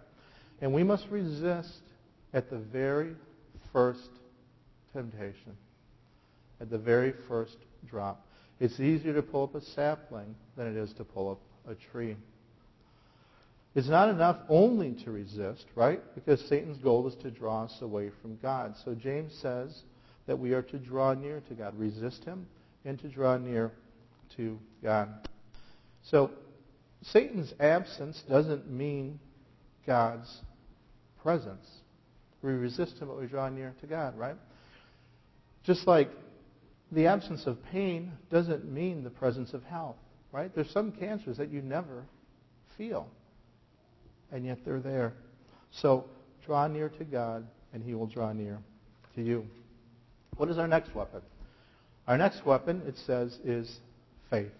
And 0.62 0.74
we 0.74 0.84
must 0.84 1.08
resist 1.10 1.82
at 2.34 2.50
the 2.50 2.58
very 2.58 3.16
first 3.74 4.10
temptation, 4.94 5.58
at 6.62 6.70
the 6.70 6.78
very 6.78 7.14
first 7.28 7.58
drop. 7.86 8.26
It's 8.62 8.80
easier 8.80 9.14
to 9.14 9.22
pull 9.22 9.44
up 9.44 9.56
a 9.56 9.62
sapling 9.62 10.36
than 10.56 10.68
it 10.68 10.78
is 10.78 10.94
to 10.94 11.04
pull 11.04 11.30
up 11.32 11.40
a 11.70 11.76
tree. 11.76 12.16
It's 13.76 13.90
not 13.90 14.10
enough 14.10 14.38
only 14.50 14.94
to 15.04 15.12
resist, 15.12 15.66
right? 15.76 16.02
Because 16.16 16.42
Satan's 16.48 16.78
goal 16.80 17.08
is 17.08 17.16
to 17.22 17.30
draw 17.30 17.66
us 17.66 17.78
away 17.82 18.12
from 18.22 18.38
God. 18.38 18.76
So 18.84 18.96
James 18.96 19.38
says 19.42 19.84
that 20.26 20.40
we 20.40 20.54
are 20.54 20.64
to 20.64 20.78
draw 20.78 21.14
near 21.14 21.42
to 21.48 21.54
God, 21.54 21.78
resist 21.78 22.24
him, 22.24 22.48
and 22.86 23.00
to 23.00 23.08
draw 23.08 23.38
near 23.38 23.72
to 24.38 24.58
God. 24.82 25.10
So 26.04 26.32
Satan's 27.04 27.54
absence 27.60 28.24
doesn't 28.28 28.70
mean 28.70 29.20
God's 29.86 30.42
presence. 31.22 31.68
We 32.42 32.54
resist 32.54 32.98
him, 32.98 33.08
but 33.10 33.20
we 33.20 33.28
draw 33.28 33.50
near 33.50 33.76
to 33.82 33.88
God, 33.88 34.18
right? 34.18 34.36
Just 35.64 35.86
like 35.86 36.10
the 36.92 37.08
absence 37.08 37.46
of 37.46 37.64
pain 37.72 38.14
doesn't 38.32 38.72
mean 38.72 39.04
the 39.04 39.10
presence 39.10 39.54
of 39.54 39.64
health, 39.64 39.98
right? 40.32 40.54
There's 40.56 40.70
some 40.72 40.92
cancers 40.92 41.38
that 41.38 41.52
you 41.52 41.62
never 41.62 42.06
feel, 42.78 43.08
and 44.32 44.46
yet 44.46 44.60
they're 44.66 44.80
there. 44.80 45.14
So 45.72 46.06
draw 46.46 46.68
near 46.68 46.90
to 46.90 47.04
God, 47.04 47.46
and 47.74 47.84
he 47.84 47.94
will 47.94 48.08
draw 48.08 48.34
near 48.34 48.60
to 49.16 49.22
you. 49.22 49.46
What 50.38 50.50
is 50.50 50.58
our 50.58 50.68
next 50.68 50.94
weapon? 50.96 51.22
Our 52.08 52.18
next 52.18 52.46
weapon, 52.46 52.82
it 52.88 52.96
says, 53.06 53.38
is 53.44 53.80
faith. 54.30 54.52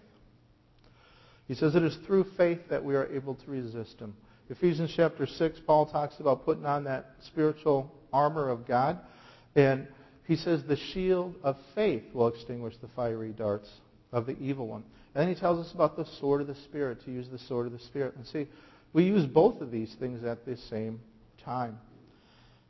He 1.46 1.54
says 1.54 1.74
it 1.74 1.82
is 1.82 1.96
through 2.06 2.26
faith 2.36 2.60
that 2.68 2.84
we 2.84 2.94
are 2.94 3.06
able 3.06 3.34
to 3.34 3.50
resist 3.50 3.98
him. 3.98 4.14
Ephesians 4.50 4.92
chapter 4.94 5.26
6, 5.26 5.60
Paul 5.66 5.86
talks 5.86 6.20
about 6.20 6.44
putting 6.44 6.66
on 6.66 6.84
that 6.84 7.06
spiritual 7.26 7.90
armor 8.12 8.50
of 8.50 8.66
God. 8.66 8.98
And 9.54 9.88
he 10.26 10.36
says 10.36 10.62
the 10.62 10.76
shield 10.76 11.34
of 11.42 11.56
faith 11.74 12.02
will 12.12 12.28
extinguish 12.28 12.74
the 12.80 12.88
fiery 12.94 13.32
darts 13.32 13.68
of 14.12 14.26
the 14.26 14.38
evil 14.38 14.66
one. 14.68 14.84
And 15.14 15.22
then 15.22 15.34
he 15.34 15.40
tells 15.40 15.66
us 15.66 15.72
about 15.72 15.96
the 15.96 16.06
sword 16.20 16.42
of 16.42 16.46
the 16.46 16.54
Spirit, 16.54 17.02
to 17.04 17.10
use 17.10 17.28
the 17.30 17.38
sword 17.38 17.66
of 17.66 17.72
the 17.72 17.78
Spirit. 17.78 18.14
And 18.16 18.26
see, 18.26 18.46
we 18.92 19.04
use 19.04 19.26
both 19.26 19.60
of 19.60 19.70
these 19.70 19.94
things 19.98 20.24
at 20.24 20.44
the 20.44 20.56
same 20.56 21.00
time. 21.44 21.78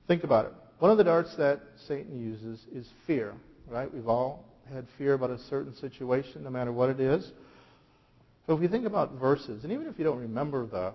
Think 0.07 0.25
about 0.25 0.47
it. 0.47 0.53
One 0.79 0.91
of 0.91 0.99
the 0.99 1.05
darts 1.05 1.35
that 1.37 1.61
Satan 1.87 2.21
uses 2.21 2.65
is 2.73 2.89
fear, 3.07 3.35
right? 3.69 3.93
We've 3.93 4.09
all 4.09 4.45
had 4.73 4.87
fear 4.97 5.15
about 5.15 5.31
a 5.31 5.39
certain 5.39 5.75
situation, 5.75 6.45
no 6.45 6.51
matter 6.51 6.73
what 6.73 6.91
it 6.91 7.01
is. 7.01 7.31
So 8.47 8.55
if 8.55 8.61
we 8.61 8.69
think 8.69 8.87
about 8.87 9.13
verses, 9.19 9.65
and 9.65 9.73
even 9.73 9.87
if 9.87 9.99
you 9.99 10.05
don't 10.05 10.21
remember 10.21 10.67
the, 10.67 10.93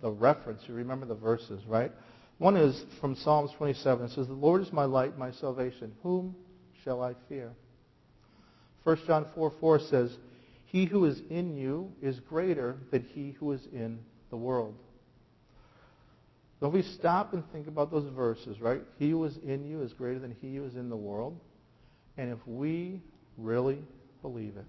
the 0.00 0.10
reference, 0.10 0.62
you 0.66 0.74
remember 0.74 1.06
the 1.06 1.14
verses, 1.14 1.62
right? 1.66 1.92
One 2.38 2.56
is 2.56 2.84
from 3.00 3.16
Psalms 3.16 3.50
27. 3.58 4.06
It 4.06 4.12
says, 4.12 4.26
The 4.26 4.32
Lord 4.32 4.62
is 4.62 4.72
my 4.72 4.84
light, 4.84 5.18
my 5.18 5.32
salvation. 5.32 5.92
Whom 6.02 6.36
shall 6.84 7.02
I 7.02 7.14
fear? 7.28 7.52
1 8.84 8.98
John 9.06 9.26
4 9.34 9.52
4 9.60 9.78
says, 9.80 10.16
He 10.66 10.86
who 10.86 11.04
is 11.04 11.20
in 11.28 11.56
you 11.56 11.92
is 12.00 12.20
greater 12.20 12.76
than 12.90 13.02
he 13.02 13.32
who 13.32 13.52
is 13.52 13.66
in 13.72 13.98
the 14.30 14.36
world. 14.36 14.74
So 16.60 16.66
if 16.66 16.72
we 16.72 16.82
stop 16.82 17.34
and 17.34 17.44
think 17.52 17.68
about 17.68 17.90
those 17.90 18.08
verses, 18.14 18.60
right? 18.60 18.82
He 18.98 19.10
who 19.10 19.24
is 19.24 19.36
in 19.38 19.64
you 19.64 19.82
is 19.82 19.92
greater 19.92 20.18
than 20.18 20.34
he 20.40 20.56
who 20.56 20.64
is 20.64 20.74
in 20.74 20.88
the 20.88 20.96
world. 20.96 21.38
And 22.16 22.32
if 22.32 22.38
we 22.46 23.00
really 23.36 23.78
believe 24.22 24.56
it, 24.56 24.64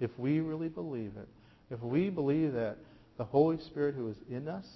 if 0.00 0.10
we 0.18 0.40
really 0.40 0.68
believe 0.68 1.12
it, 1.16 1.28
if 1.70 1.80
we 1.80 2.10
believe 2.10 2.52
that 2.54 2.78
the 3.16 3.24
Holy 3.24 3.58
Spirit 3.58 3.94
who 3.94 4.08
is 4.08 4.16
in 4.30 4.48
us 4.48 4.66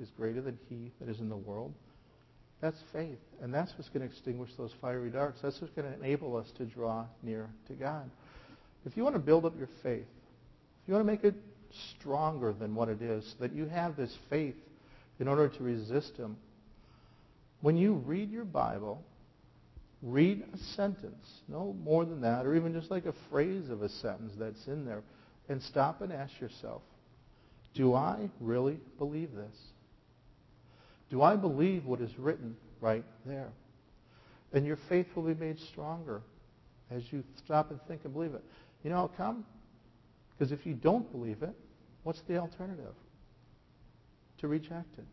is 0.00 0.08
greater 0.16 0.40
than 0.40 0.58
he 0.68 0.90
that 1.00 1.08
is 1.08 1.20
in 1.20 1.28
the 1.28 1.36
world, 1.36 1.72
that's 2.60 2.78
faith. 2.92 3.18
And 3.40 3.54
that's 3.54 3.72
what's 3.76 3.88
going 3.88 4.06
to 4.06 4.12
extinguish 4.12 4.50
those 4.56 4.72
fiery 4.80 5.10
darts. 5.10 5.40
That's 5.42 5.60
what's 5.60 5.72
going 5.74 5.90
to 5.90 5.98
enable 5.98 6.36
us 6.36 6.50
to 6.58 6.64
draw 6.64 7.06
near 7.22 7.48
to 7.68 7.72
God. 7.74 8.10
If 8.84 8.96
you 8.96 9.04
want 9.04 9.14
to 9.14 9.20
build 9.20 9.44
up 9.44 9.56
your 9.56 9.68
faith, 9.82 10.06
if 10.82 10.88
you 10.88 10.94
want 10.94 11.06
to 11.06 11.12
make 11.12 11.24
it 11.24 11.34
stronger 11.96 12.52
than 12.52 12.74
what 12.74 12.88
it 12.88 13.02
is, 13.02 13.34
that 13.40 13.54
you 13.54 13.66
have 13.66 13.96
this 13.96 14.16
faith 14.28 14.56
in 15.18 15.28
order 15.28 15.48
to 15.48 15.62
resist 15.62 16.16
him, 16.16 16.36
when 17.60 17.76
you 17.76 17.94
read 17.94 18.30
your 18.30 18.44
Bible, 18.44 19.04
read 20.02 20.42
a 20.54 20.56
sentence, 20.76 21.26
no 21.46 21.76
more 21.84 22.04
than 22.04 22.22
that, 22.22 22.46
or 22.46 22.54
even 22.54 22.72
just 22.72 22.90
like 22.90 23.04
a 23.04 23.14
phrase 23.28 23.68
of 23.68 23.82
a 23.82 23.88
sentence 23.88 24.32
that's 24.38 24.66
in 24.66 24.86
there, 24.86 25.02
and 25.48 25.62
stop 25.62 26.00
and 26.00 26.12
ask 26.12 26.40
yourself, 26.40 26.80
do 27.74 27.94
I 27.94 28.30
really 28.40 28.78
believe 28.98 29.34
this? 29.34 29.56
Do 31.10 31.22
I 31.22 31.36
believe 31.36 31.84
what 31.84 32.00
is 32.00 32.18
written 32.18 32.56
right 32.80 33.04
there? 33.26 33.50
And 34.52 34.64
your 34.64 34.78
faith 34.88 35.06
will 35.14 35.24
be 35.24 35.34
made 35.34 35.58
stronger 35.70 36.22
as 36.90 37.02
you 37.10 37.22
stop 37.44 37.70
and 37.70 37.80
think 37.86 38.04
and 38.04 38.12
believe 38.12 38.34
it. 38.34 38.42
You 38.82 38.90
know 38.90 39.10
come? 39.16 39.44
Because 40.40 40.52
if 40.52 40.64
you 40.64 40.72
don't 40.72 41.12
believe 41.12 41.42
it, 41.42 41.54
what's 42.02 42.22
the 42.22 42.38
alternative? 42.38 42.94
To 44.38 44.48
reject 44.48 44.96
it. 44.96 45.04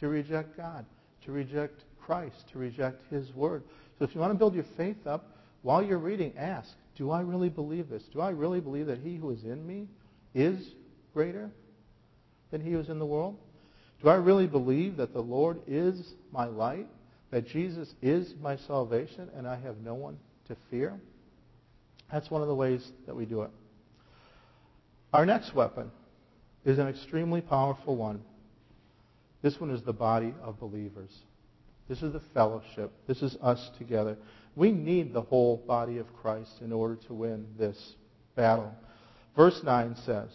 To 0.00 0.08
reject 0.08 0.54
God. 0.54 0.84
To 1.24 1.32
reject 1.32 1.84
Christ. 1.98 2.44
To 2.52 2.58
reject 2.58 3.00
His 3.10 3.34
Word. 3.34 3.62
So 3.98 4.04
if 4.04 4.14
you 4.14 4.20
want 4.20 4.34
to 4.34 4.38
build 4.38 4.54
your 4.54 4.66
faith 4.76 5.06
up, 5.06 5.34
while 5.62 5.82
you're 5.82 5.96
reading, 5.96 6.34
ask, 6.36 6.68
do 6.94 7.10
I 7.10 7.22
really 7.22 7.48
believe 7.48 7.88
this? 7.88 8.02
Do 8.12 8.20
I 8.20 8.28
really 8.28 8.60
believe 8.60 8.88
that 8.88 8.98
he 8.98 9.16
who 9.16 9.30
is 9.30 9.44
in 9.44 9.66
me 9.66 9.88
is 10.34 10.74
greater 11.14 11.50
than 12.50 12.60
he 12.60 12.72
who 12.72 12.80
is 12.80 12.90
in 12.90 12.98
the 12.98 13.06
world? 13.06 13.38
Do 14.02 14.10
I 14.10 14.16
really 14.16 14.46
believe 14.46 14.98
that 14.98 15.14
the 15.14 15.22
Lord 15.22 15.58
is 15.66 16.12
my 16.32 16.44
light, 16.44 16.86
that 17.30 17.48
Jesus 17.48 17.94
is 18.02 18.34
my 18.42 18.56
salvation, 18.56 19.30
and 19.34 19.48
I 19.48 19.56
have 19.56 19.78
no 19.78 19.94
one 19.94 20.18
to 20.48 20.56
fear? 20.70 21.00
That's 22.12 22.30
one 22.30 22.42
of 22.42 22.48
the 22.48 22.54
ways 22.54 22.92
that 23.06 23.16
we 23.16 23.24
do 23.24 23.40
it. 23.40 23.50
Our 25.16 25.24
next 25.24 25.54
weapon 25.54 25.90
is 26.66 26.78
an 26.78 26.88
extremely 26.88 27.40
powerful 27.40 27.96
one. 27.96 28.20
This 29.40 29.58
one 29.58 29.70
is 29.70 29.82
the 29.82 29.94
body 29.94 30.34
of 30.42 30.60
believers. 30.60 31.08
This 31.88 32.02
is 32.02 32.12
the 32.12 32.20
fellowship. 32.34 32.92
This 33.06 33.22
is 33.22 33.34
us 33.40 33.70
together. 33.78 34.18
We 34.56 34.72
need 34.72 35.14
the 35.14 35.22
whole 35.22 35.56
body 35.66 35.96
of 35.96 36.14
Christ 36.20 36.60
in 36.60 36.70
order 36.70 36.96
to 37.06 37.14
win 37.14 37.46
this 37.58 37.94
battle. 38.34 38.70
Verse 39.34 39.58
9 39.64 39.96
says, 40.04 40.28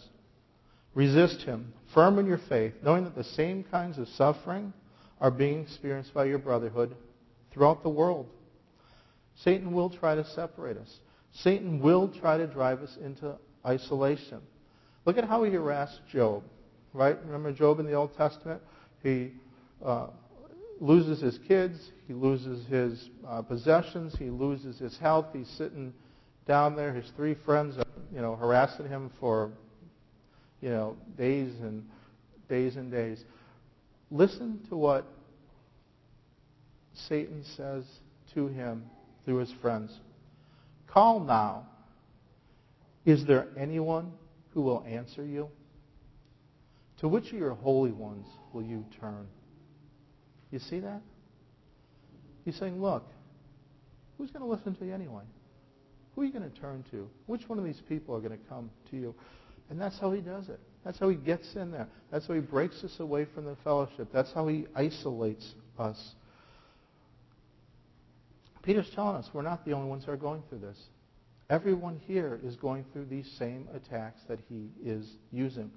Resist 0.96 1.42
him, 1.42 1.72
firm 1.94 2.18
in 2.18 2.26
your 2.26 2.40
faith, 2.48 2.72
knowing 2.82 3.04
that 3.04 3.14
the 3.14 3.22
same 3.22 3.62
kinds 3.62 3.98
of 3.98 4.08
suffering 4.08 4.72
are 5.20 5.30
being 5.30 5.62
experienced 5.62 6.12
by 6.12 6.24
your 6.24 6.40
brotherhood 6.40 6.96
throughout 7.52 7.84
the 7.84 7.88
world. 7.88 8.28
Satan 9.36 9.74
will 9.74 9.90
try 9.90 10.16
to 10.16 10.24
separate 10.24 10.76
us. 10.76 10.98
Satan 11.30 11.78
will 11.78 12.08
try 12.08 12.36
to 12.36 12.48
drive 12.48 12.80
us 12.80 12.98
into 13.00 13.36
isolation. 13.64 14.40
Look 15.04 15.18
at 15.18 15.24
how 15.24 15.42
he 15.42 15.52
harassed 15.52 16.00
Job, 16.10 16.42
right? 16.92 17.16
Remember 17.24 17.52
Job 17.52 17.80
in 17.80 17.86
the 17.86 17.94
Old 17.94 18.16
Testament? 18.16 18.60
He 19.02 19.32
uh, 19.84 20.08
loses 20.80 21.20
his 21.20 21.38
kids, 21.48 21.90
he 22.06 22.14
loses 22.14 22.66
his 22.66 23.10
uh, 23.26 23.42
possessions, 23.42 24.14
he 24.18 24.30
loses 24.30 24.78
his 24.78 24.96
health. 24.98 25.26
He's 25.32 25.48
sitting 25.48 25.92
down 26.46 26.76
there. 26.76 26.92
His 26.92 27.10
three 27.16 27.34
friends 27.44 27.78
are, 27.78 27.86
you 28.14 28.20
know, 28.20 28.36
harassing 28.36 28.88
him 28.88 29.10
for, 29.18 29.50
you 30.60 30.70
know, 30.70 30.96
days 31.16 31.52
and 31.60 31.84
days 32.48 32.76
and 32.76 32.90
days. 32.90 33.24
Listen 34.10 34.60
to 34.68 34.76
what 34.76 35.06
Satan 36.94 37.44
says 37.56 37.84
to 38.34 38.48
him 38.48 38.84
through 39.24 39.36
his 39.36 39.52
friends. 39.60 39.98
Call 40.86 41.20
now. 41.20 41.66
Is 43.04 43.24
there 43.26 43.48
anyone 43.56 44.12
who 44.54 44.62
will 44.62 44.84
answer 44.86 45.24
you? 45.24 45.48
To 47.00 47.08
which 47.08 47.32
of 47.32 47.38
your 47.38 47.54
holy 47.54 47.90
ones 47.90 48.26
will 48.52 48.62
you 48.62 48.84
turn? 49.00 49.26
You 50.50 50.58
see 50.58 50.80
that? 50.80 51.00
He's 52.44 52.56
saying, 52.56 52.80
look, 52.80 53.04
who's 54.18 54.30
going 54.30 54.44
to 54.44 54.50
listen 54.50 54.74
to 54.76 54.84
you 54.84 54.94
anyway? 54.94 55.22
Who 56.14 56.22
are 56.22 56.24
you 56.24 56.32
going 56.32 56.48
to 56.48 56.60
turn 56.60 56.84
to? 56.90 57.08
Which 57.26 57.48
one 57.48 57.58
of 57.58 57.64
these 57.64 57.80
people 57.88 58.14
are 58.14 58.20
going 58.20 58.38
to 58.38 58.48
come 58.48 58.70
to 58.90 58.96
you? 58.96 59.14
And 59.70 59.80
that's 59.80 59.98
how 59.98 60.12
he 60.12 60.20
does 60.20 60.48
it. 60.48 60.60
That's 60.84 60.98
how 60.98 61.08
he 61.08 61.16
gets 61.16 61.54
in 61.54 61.70
there. 61.70 61.88
That's 62.10 62.26
how 62.26 62.34
he 62.34 62.40
breaks 62.40 62.84
us 62.84 62.96
away 62.98 63.26
from 63.34 63.44
the 63.46 63.56
fellowship. 63.64 64.08
That's 64.12 64.32
how 64.32 64.48
he 64.48 64.66
isolates 64.74 65.54
us. 65.78 66.14
Peter's 68.62 68.90
telling 68.94 69.16
us 69.16 69.28
we're 69.32 69.42
not 69.42 69.64
the 69.64 69.72
only 69.72 69.88
ones 69.88 70.04
who 70.04 70.12
are 70.12 70.16
going 70.16 70.42
through 70.48 70.58
this. 70.58 70.78
Everyone 71.52 72.00
here 72.06 72.40
is 72.42 72.56
going 72.56 72.86
through 72.94 73.04
these 73.04 73.30
same 73.38 73.68
attacks 73.74 74.22
that 74.26 74.38
he 74.48 74.70
is 74.82 75.06
using. 75.30 75.70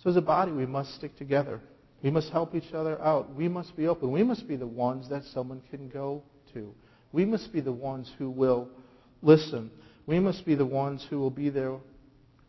So 0.00 0.10
as 0.10 0.14
a 0.14 0.22
body, 0.22 0.52
we 0.52 0.66
must 0.66 0.94
stick 0.94 1.16
together. 1.16 1.60
We 2.00 2.10
must 2.10 2.30
help 2.30 2.54
each 2.54 2.72
other 2.72 3.00
out. 3.02 3.34
We 3.34 3.48
must 3.48 3.76
be 3.76 3.88
open. 3.88 4.12
We 4.12 4.22
must 4.22 4.46
be 4.46 4.54
the 4.54 4.66
ones 4.66 5.08
that 5.08 5.24
someone 5.24 5.62
can 5.68 5.88
go 5.88 6.22
to. 6.54 6.72
We 7.10 7.24
must 7.24 7.52
be 7.52 7.60
the 7.60 7.72
ones 7.72 8.12
who 8.18 8.30
will 8.30 8.68
listen. 9.20 9.68
We 10.06 10.20
must 10.20 10.46
be 10.46 10.54
the 10.54 10.64
ones 10.64 11.04
who 11.10 11.18
will 11.18 11.30
be 11.30 11.50
there 11.50 11.78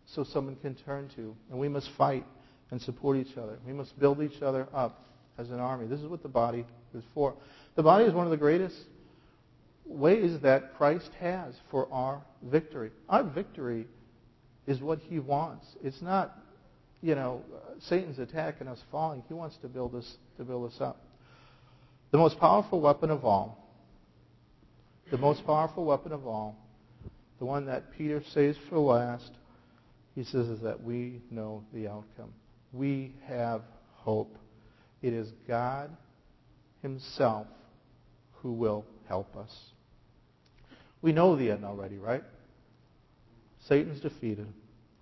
so 0.06 0.23
someone 0.23 0.58
can 0.58 0.76
turn 0.76 1.10
to. 1.15 1.36
And 1.49 1.58
we 1.58 1.67
must 1.67 1.89
fight 1.97 2.28
and 2.69 2.80
support 2.80 3.17
each 3.17 3.38
other. 3.38 3.58
We 3.65 3.73
must 3.73 3.99
build 3.99 4.21
each 4.21 4.43
other 4.43 4.67
up 4.71 5.04
as 5.39 5.49
an 5.49 5.60
army. 5.60 5.88
This 5.88 6.02
is 6.02 6.06
what 6.06 6.21
the 6.21 6.30
body 6.30 6.63
is 6.93 7.04
for. 7.15 7.34
The 7.76 7.82
body 7.82 8.06
is 8.06 8.13
one 8.13 8.28
of 8.28 8.32
the 8.32 8.38
greatest 8.38 8.76
ways 9.86 10.39
that 10.41 10.76
Christ 10.76 11.10
has 11.19 11.54
for 11.69 11.91
our 11.91 12.22
victory. 12.41 12.91
Our 13.10 13.24
victory 13.24 13.88
is 14.67 14.80
what 14.82 15.00
he 15.00 15.19
wants. 15.19 15.65
It's 15.84 16.02
not, 16.02 16.38
you 17.02 17.15
know, 17.15 17.41
Satan's 17.80 18.19
attack 18.19 18.56
and 18.60 18.69
us 18.69 18.82
falling. 18.91 19.24
He 19.28 19.34
wants 19.34 19.58
to 19.58 19.67
build 19.67 19.96
us 19.96 20.17
to 20.38 20.43
build 20.43 20.72
us 20.72 20.80
up. 20.80 21.02
The 22.12 22.17
most 22.17 22.39
powerful 22.39 22.80
weapon 22.80 23.10
of 23.10 23.26
all, 23.26 23.67
the 25.12 25.17
most 25.17 25.46
powerful 25.46 25.84
weapon 25.86 26.12
of 26.12 26.26
all, 26.26 26.58
the 27.39 27.46
one 27.46 27.65
that 27.65 27.91
Peter 27.98 28.24
saves 28.34 28.58
for 28.69 28.78
last, 28.78 29.32
he 30.15 30.24
says 30.24 30.48
is 30.48 30.62
that 30.62 30.82
we 30.84 31.22
know 31.30 31.63
the 31.74 31.88
outcome. 31.88 32.32
We 32.72 33.13
have 33.28 33.62
hope. 33.96 34.38
It 35.02 35.13
is 35.13 35.28
God 35.48 35.89
himself 36.82 37.48
who 38.41 38.54
will 38.54 38.86
help 39.08 39.36
us. 39.36 39.52
We 41.04 41.12
know 41.12 41.36
the 41.36 41.52
end 41.52 41.66
already, 41.66 41.98
right? 41.98 42.24
Satan's 43.68 44.00
defeated. 44.00 44.48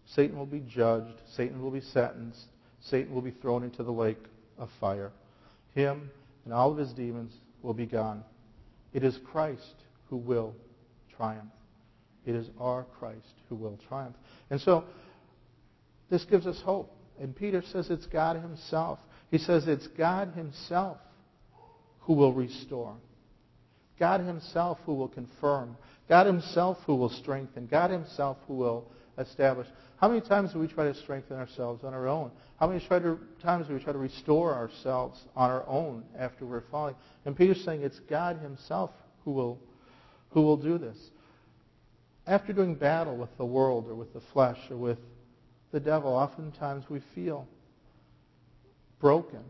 Satan 0.07 0.37
will 0.37 0.47
be 0.47 0.63
judged. 0.67 1.21
Satan 1.35 1.61
will 1.61 1.71
be 1.71 1.79
sentenced. 1.79 2.43
Satan 2.81 3.13
will 3.13 3.21
be 3.21 3.31
thrown 3.31 3.63
into 3.63 3.83
the 3.83 3.91
lake 3.91 4.23
of 4.57 4.69
fire. 4.79 5.11
Him 5.75 6.09
and 6.43 6.53
all 6.53 6.71
of 6.71 6.77
his 6.79 6.91
demons 6.91 7.31
will 7.61 7.75
be 7.75 7.85
gone. 7.85 8.23
It 8.93 9.03
is 9.03 9.17
Christ 9.31 9.75
who 10.09 10.17
will 10.17 10.55
triumph. 11.15 11.51
It 12.25 12.35
is 12.35 12.49
our 12.59 12.85
Christ 12.99 13.33
who 13.47 13.55
will 13.55 13.79
triumph. 13.87 14.15
And 14.49 14.59
so, 14.59 14.83
this 16.09 16.25
gives 16.25 16.47
us 16.47 16.59
hope. 16.65 16.91
And 17.19 17.35
Peter 17.35 17.61
says 17.71 17.91
it's 17.91 18.07
God 18.07 18.41
himself. 18.41 18.99
He 19.29 19.37
says 19.37 19.67
it's 19.67 19.87
God 19.87 20.33
himself 20.35 20.97
who 22.01 22.13
will 22.13 22.33
restore. 22.33 22.95
God 24.01 24.21
himself 24.21 24.79
who 24.85 24.95
will 24.95 25.07
confirm. 25.07 25.77
God 26.09 26.25
himself 26.25 26.77
who 26.85 26.95
will 26.95 27.09
strengthen. 27.09 27.67
God 27.67 27.91
himself 27.91 28.37
who 28.47 28.55
will 28.55 28.85
establish. 29.17 29.67
How 29.97 30.07
many 30.07 30.21
times 30.21 30.51
do 30.53 30.59
we 30.59 30.67
try 30.67 30.85
to 30.85 30.95
strengthen 30.95 31.37
ourselves 31.37 31.83
on 31.83 31.93
our 31.93 32.07
own? 32.07 32.31
How 32.59 32.67
many 32.67 32.79
times 33.41 33.67
do 33.67 33.73
we 33.73 33.79
try 33.79 33.93
to 33.93 33.99
restore 33.99 34.53
ourselves 34.53 35.19
on 35.35 35.49
our 35.49 35.67
own 35.67 36.03
after 36.17 36.45
we're 36.45 36.63
falling? 36.71 36.95
And 37.25 37.35
Peter's 37.35 37.63
saying 37.63 37.83
it's 37.83 37.99
God 38.09 38.39
himself 38.39 38.91
who 39.23 39.31
will, 39.31 39.59
who 40.31 40.41
will 40.41 40.57
do 40.57 40.77
this. 40.77 40.97
After 42.25 42.53
doing 42.53 42.75
battle 42.75 43.15
with 43.15 43.35
the 43.37 43.45
world 43.45 43.87
or 43.87 43.95
with 43.95 44.13
the 44.13 44.21
flesh 44.33 44.59
or 44.69 44.77
with 44.77 44.99
the 45.71 45.79
devil, 45.79 46.11
oftentimes 46.11 46.85
we 46.89 47.01
feel 47.15 47.47
broken. 48.99 49.41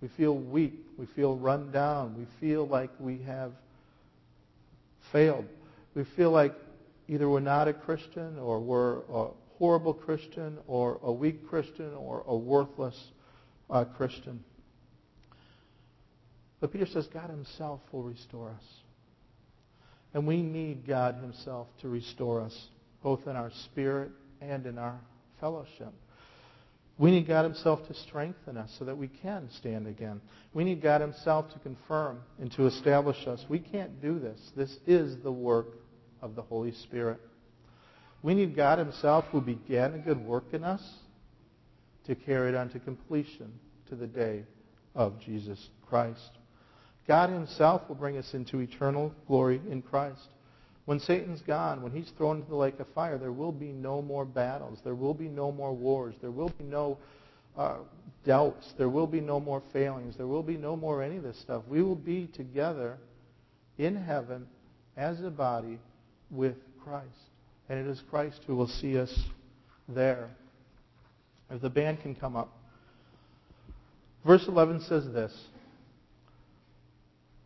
We 0.00 0.08
feel 0.16 0.36
weak. 0.36 0.74
We 0.98 1.06
feel 1.06 1.36
run 1.36 1.70
down. 1.72 2.16
We 2.18 2.26
feel 2.40 2.66
like 2.66 2.90
we 2.98 3.22
have 3.22 3.52
failed. 5.12 5.46
We 5.94 6.04
feel 6.16 6.30
like 6.30 6.54
either 7.08 7.28
we're 7.28 7.40
not 7.40 7.68
a 7.68 7.72
Christian 7.72 8.38
or 8.38 8.60
we're 8.60 8.98
a 9.10 9.28
horrible 9.58 9.94
Christian 9.94 10.58
or 10.66 10.98
a 11.02 11.12
weak 11.12 11.48
Christian 11.48 11.94
or 11.94 12.24
a 12.26 12.36
worthless 12.36 12.98
uh, 13.70 13.84
Christian. 13.84 14.42
But 16.60 16.72
Peter 16.72 16.86
says 16.86 17.06
God 17.12 17.30
himself 17.30 17.80
will 17.92 18.02
restore 18.02 18.50
us. 18.50 18.64
And 20.14 20.26
we 20.26 20.42
need 20.42 20.86
God 20.86 21.16
himself 21.16 21.66
to 21.80 21.88
restore 21.88 22.40
us, 22.40 22.68
both 23.02 23.26
in 23.26 23.36
our 23.36 23.50
spirit 23.64 24.10
and 24.40 24.64
in 24.64 24.78
our 24.78 24.98
fellowship. 25.40 25.92
We 26.96 27.10
need 27.10 27.26
God 27.26 27.44
Himself 27.44 27.86
to 27.88 27.94
strengthen 27.94 28.56
us 28.56 28.74
so 28.78 28.84
that 28.84 28.96
we 28.96 29.08
can 29.08 29.48
stand 29.58 29.88
again. 29.88 30.20
We 30.52 30.62
need 30.62 30.80
God 30.80 31.00
Himself 31.00 31.52
to 31.52 31.58
confirm 31.58 32.20
and 32.40 32.52
to 32.52 32.66
establish 32.66 33.26
us. 33.26 33.44
We 33.48 33.58
can't 33.58 34.00
do 34.00 34.18
this. 34.18 34.40
This 34.56 34.76
is 34.86 35.20
the 35.22 35.32
work 35.32 35.74
of 36.22 36.36
the 36.36 36.42
Holy 36.42 36.72
Spirit. 36.72 37.20
We 38.22 38.34
need 38.34 38.54
God 38.54 38.78
Himself 38.78 39.24
who 39.32 39.40
began 39.40 39.94
a 39.94 39.98
good 39.98 40.24
work 40.24 40.44
in 40.52 40.62
us 40.62 40.82
to 42.06 42.14
carry 42.14 42.50
it 42.50 42.54
on 42.54 42.68
to 42.70 42.78
completion 42.78 43.52
to 43.88 43.96
the 43.96 44.06
day 44.06 44.44
of 44.94 45.20
Jesus 45.20 45.68
Christ. 45.88 46.30
God 47.08 47.28
Himself 47.30 47.82
will 47.88 47.96
bring 47.96 48.16
us 48.16 48.34
into 48.34 48.60
eternal 48.60 49.12
glory 49.26 49.60
in 49.68 49.82
Christ. 49.82 50.28
When 50.86 51.00
Satan's 51.00 51.40
gone, 51.40 51.82
when 51.82 51.92
he's 51.92 52.10
thrown 52.10 52.38
into 52.38 52.50
the 52.50 52.56
lake 52.56 52.78
of 52.78 52.86
fire, 52.94 53.16
there 53.16 53.32
will 53.32 53.52
be 53.52 53.72
no 53.72 54.02
more 54.02 54.24
battles. 54.24 54.80
There 54.84 54.94
will 54.94 55.14
be 55.14 55.28
no 55.28 55.50
more 55.50 55.72
wars. 55.72 56.14
There 56.20 56.30
will 56.30 56.50
be 56.50 56.64
no 56.64 56.98
uh, 57.56 57.78
doubts. 58.24 58.74
There 58.76 58.90
will 58.90 59.06
be 59.06 59.20
no 59.20 59.40
more 59.40 59.62
failings. 59.72 60.16
There 60.16 60.26
will 60.26 60.42
be 60.42 60.58
no 60.58 60.76
more 60.76 61.02
any 61.02 61.16
of 61.16 61.22
this 61.22 61.40
stuff. 61.40 61.62
We 61.68 61.82
will 61.82 61.96
be 61.96 62.26
together 62.26 62.98
in 63.78 63.96
heaven 63.96 64.46
as 64.96 65.22
a 65.22 65.30
body 65.30 65.78
with 66.30 66.56
Christ. 66.82 67.08
And 67.70 67.78
it 67.78 67.86
is 67.86 68.02
Christ 68.10 68.40
who 68.46 68.54
will 68.54 68.68
see 68.68 68.98
us 68.98 69.16
there. 69.88 70.28
If 71.50 71.62
the 71.62 71.70
band 71.70 72.02
can 72.02 72.14
come 72.14 72.36
up. 72.36 72.52
Verse 74.26 74.46
11 74.48 74.82
says 74.82 75.04
this 75.12 75.32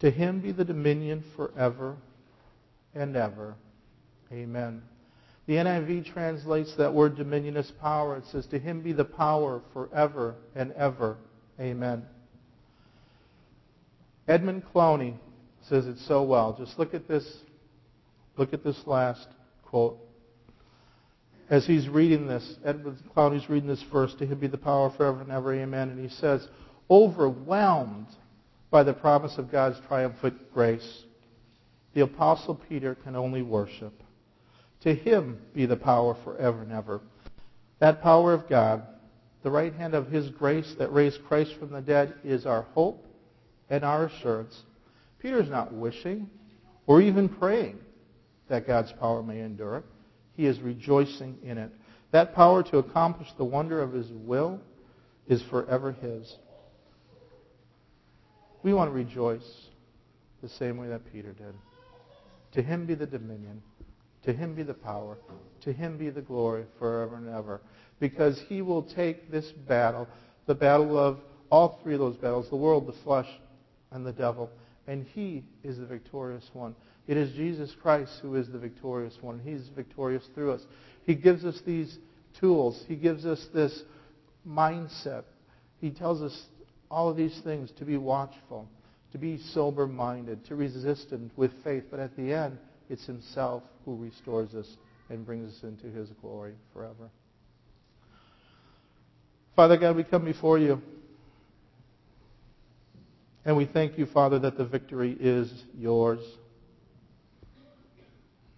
To 0.00 0.10
him 0.10 0.40
be 0.40 0.50
the 0.50 0.64
dominion 0.64 1.22
forever 1.36 1.96
and 2.94 3.16
ever. 3.16 3.54
Amen. 4.32 4.82
The 5.46 5.54
NIV 5.54 6.12
translates 6.12 6.74
that 6.76 6.92
word 6.92 7.16
dominion 7.16 7.56
as 7.56 7.70
power. 7.80 8.16
It 8.16 8.24
says, 8.26 8.46
To 8.48 8.58
him 8.58 8.82
be 8.82 8.92
the 8.92 9.04
power 9.04 9.62
forever 9.72 10.34
and 10.54 10.72
ever. 10.72 11.16
Amen. 11.58 12.04
Edmund 14.28 14.62
Clowney 14.74 15.14
says 15.62 15.86
it 15.86 15.98
so 16.00 16.22
well. 16.22 16.54
Just 16.58 16.78
look 16.78 16.92
at 16.92 17.08
this. 17.08 17.26
Look 18.36 18.52
at 18.52 18.62
this 18.62 18.86
last 18.86 19.26
quote. 19.64 19.98
As 21.50 21.66
he's 21.66 21.88
reading 21.88 22.26
this, 22.26 22.56
Edmund 22.62 22.98
Clowney's 23.16 23.48
reading 23.48 23.68
this 23.68 23.82
verse, 23.90 24.14
to 24.16 24.26
him 24.26 24.38
be 24.38 24.48
the 24.48 24.58
power 24.58 24.90
forever 24.90 25.22
and 25.22 25.32
ever, 25.32 25.54
amen. 25.54 25.88
And 25.88 25.98
he 25.98 26.14
says, 26.14 26.46
overwhelmed 26.90 28.08
by 28.70 28.82
the 28.82 28.92
promise 28.92 29.38
of 29.38 29.50
God's 29.50 29.80
triumphant 29.88 30.52
grace, 30.52 31.04
the 31.94 32.02
Apostle 32.02 32.54
Peter 32.68 32.94
can 32.94 33.16
only 33.16 33.42
worship. 33.42 34.02
To 34.82 34.94
him 34.94 35.38
be 35.54 35.66
the 35.66 35.76
power 35.76 36.16
forever 36.22 36.62
and 36.62 36.72
ever. 36.72 37.00
That 37.80 38.02
power 38.02 38.32
of 38.32 38.48
God, 38.48 38.82
the 39.42 39.50
right 39.50 39.74
hand 39.74 39.94
of 39.94 40.08
his 40.08 40.30
grace 40.30 40.74
that 40.78 40.92
raised 40.92 41.24
Christ 41.24 41.54
from 41.58 41.70
the 41.70 41.80
dead, 41.80 42.14
is 42.24 42.46
our 42.46 42.62
hope 42.74 43.06
and 43.70 43.84
our 43.84 44.06
assurance. 44.06 44.62
Peter's 45.18 45.48
not 45.48 45.72
wishing 45.72 46.28
or 46.86 47.00
even 47.00 47.28
praying 47.28 47.78
that 48.48 48.66
God's 48.66 48.92
power 48.92 49.22
may 49.22 49.40
endure. 49.40 49.82
He 50.36 50.46
is 50.46 50.60
rejoicing 50.60 51.38
in 51.42 51.58
it. 51.58 51.70
That 52.12 52.34
power 52.34 52.62
to 52.64 52.78
accomplish 52.78 53.28
the 53.36 53.44
wonder 53.44 53.82
of 53.82 53.92
his 53.92 54.08
will 54.10 54.60
is 55.26 55.42
forever 55.42 55.92
his. 55.92 56.36
We 58.62 58.72
want 58.72 58.90
to 58.90 58.94
rejoice 58.94 59.66
the 60.42 60.48
same 60.48 60.78
way 60.78 60.88
that 60.88 61.12
Peter 61.12 61.32
did. 61.32 61.54
To 62.52 62.62
him 62.62 62.86
be 62.86 62.94
the 62.94 63.06
dominion. 63.06 63.62
To 64.24 64.32
him 64.32 64.54
be 64.54 64.62
the 64.62 64.74
power. 64.74 65.18
To 65.62 65.72
him 65.72 65.96
be 65.98 66.10
the 66.10 66.20
glory 66.20 66.64
forever 66.78 67.16
and 67.16 67.28
ever. 67.28 67.60
Because 68.00 68.40
he 68.48 68.62
will 68.62 68.82
take 68.82 69.30
this 69.30 69.50
battle, 69.52 70.08
the 70.46 70.54
battle 70.54 70.98
of 70.98 71.18
all 71.50 71.80
three 71.82 71.94
of 71.94 72.00
those 72.00 72.16
battles, 72.16 72.48
the 72.50 72.56
world, 72.56 72.86
the 72.86 73.02
flesh, 73.04 73.28
and 73.90 74.04
the 74.04 74.12
devil, 74.12 74.50
and 74.86 75.04
he 75.14 75.44
is 75.62 75.78
the 75.78 75.86
victorious 75.86 76.48
one. 76.52 76.74
It 77.06 77.16
is 77.16 77.32
Jesus 77.34 77.74
Christ 77.80 78.12
who 78.20 78.36
is 78.36 78.48
the 78.48 78.58
victorious 78.58 79.16
one. 79.20 79.40
He's 79.42 79.68
victorious 79.74 80.24
through 80.34 80.52
us. 80.52 80.62
He 81.04 81.14
gives 81.14 81.44
us 81.44 81.60
these 81.64 81.98
tools. 82.38 82.84
He 82.86 82.96
gives 82.96 83.24
us 83.24 83.46
this 83.54 83.82
mindset. 84.46 85.24
He 85.80 85.90
tells 85.90 86.22
us 86.22 86.38
all 86.90 87.08
of 87.08 87.16
these 87.16 87.38
things 87.44 87.70
to 87.78 87.84
be 87.84 87.96
watchful 87.96 88.68
to 89.12 89.18
be 89.18 89.38
sober 89.38 89.86
minded, 89.86 90.44
to 90.46 90.56
resist 90.56 91.10
him 91.10 91.30
with 91.36 91.52
faith. 91.64 91.84
But 91.90 92.00
at 92.00 92.16
the 92.16 92.32
end, 92.32 92.58
it's 92.90 93.06
himself 93.06 93.62
who 93.84 93.96
restores 93.96 94.54
us 94.54 94.76
and 95.08 95.24
brings 95.24 95.54
us 95.54 95.62
into 95.62 95.86
his 95.86 96.08
glory 96.20 96.54
forever. 96.72 97.10
Father 99.56 99.76
God, 99.76 99.96
we 99.96 100.04
come 100.04 100.24
before 100.24 100.58
you. 100.58 100.80
And 103.44 103.56
we 103.56 103.64
thank 103.64 103.96
you, 103.98 104.06
Father, 104.06 104.38
that 104.40 104.58
the 104.58 104.64
victory 104.64 105.16
is 105.18 105.64
yours. 105.76 106.20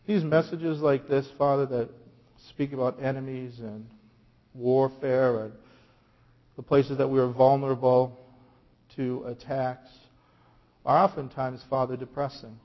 These 0.07 0.25
messages 0.25 0.81
like 0.81 1.09
this, 1.09 1.29
Father, 1.39 1.67
that 1.67 1.91
speak 2.49 2.73
about 2.73 3.01
enemies 3.03 3.61
and 3.61 3.87
warfare 4.55 5.45
and 5.45 5.53
the 6.57 6.63
places 6.63 6.99
that 6.99 7.09
we 7.09 7.21
are 7.21 7.29
vulnerable 7.29 8.19
to 8.97 9.25
attacks, 9.27 9.89
are 10.85 11.05
oftentimes, 11.05 11.63
Father, 11.69 11.97
depressing, 11.97 12.59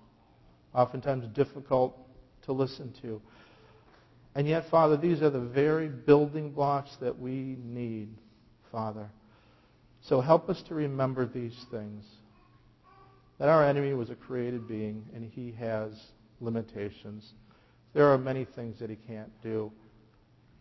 oftentimes 0.74 1.28
difficult 1.36 1.98
to 2.44 2.54
listen 2.54 2.94
to. 3.02 3.22
And 4.36 4.48
yet, 4.48 4.70
Father, 4.70 4.98
these 4.98 5.22
are 5.22 5.30
the 5.30 5.40
very 5.40 5.88
building 5.88 6.52
blocks 6.52 6.96
that 7.02 7.18
we 7.18 7.58
need, 7.64 8.10
Father. 8.72 9.10
So 10.02 10.22
help 10.22 10.50
us 10.50 10.62
to 10.64 10.76
remember 10.76 11.26
these 11.26 11.66
things. 11.72 12.06
That 13.40 13.50
our 13.50 13.66
enemy 13.66 13.94
was 13.94 14.10
a 14.10 14.16
created 14.16 14.68
being 14.68 15.06
and 15.14 15.30
he 15.30 15.52
has 15.60 15.92
limitations. 16.40 17.34
There 17.94 18.08
are 18.08 18.18
many 18.18 18.46
things 18.46 18.80
that 18.80 18.90
he 18.90 18.98
can't 19.08 19.32
do, 19.42 19.72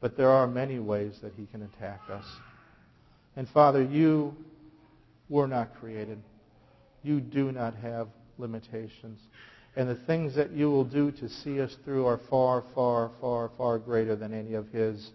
but 0.00 0.16
there 0.16 0.30
are 0.30 0.46
many 0.46 0.78
ways 0.78 1.18
that 1.22 1.34
he 1.34 1.46
can 1.46 1.62
attack 1.62 2.00
us. 2.10 2.24
And 3.36 3.48
Father, 3.48 3.82
you 3.82 4.36
were 5.28 5.48
not 5.48 5.74
created. 5.80 6.20
You 7.04 7.20
do 7.20 7.52
not 7.52 7.76
have 7.76 8.08
limitations. 8.38 9.20
And 9.76 9.88
the 9.88 9.94
things 10.06 10.34
that 10.34 10.52
you 10.52 10.70
will 10.70 10.84
do 10.84 11.12
to 11.12 11.28
see 11.28 11.60
us 11.60 11.76
through 11.84 12.06
are 12.06 12.20
far, 12.30 12.64
far, 12.74 13.10
far, 13.20 13.50
far 13.56 13.78
greater 13.78 14.16
than 14.16 14.32
any 14.32 14.54
of 14.54 14.68
his 14.68 15.10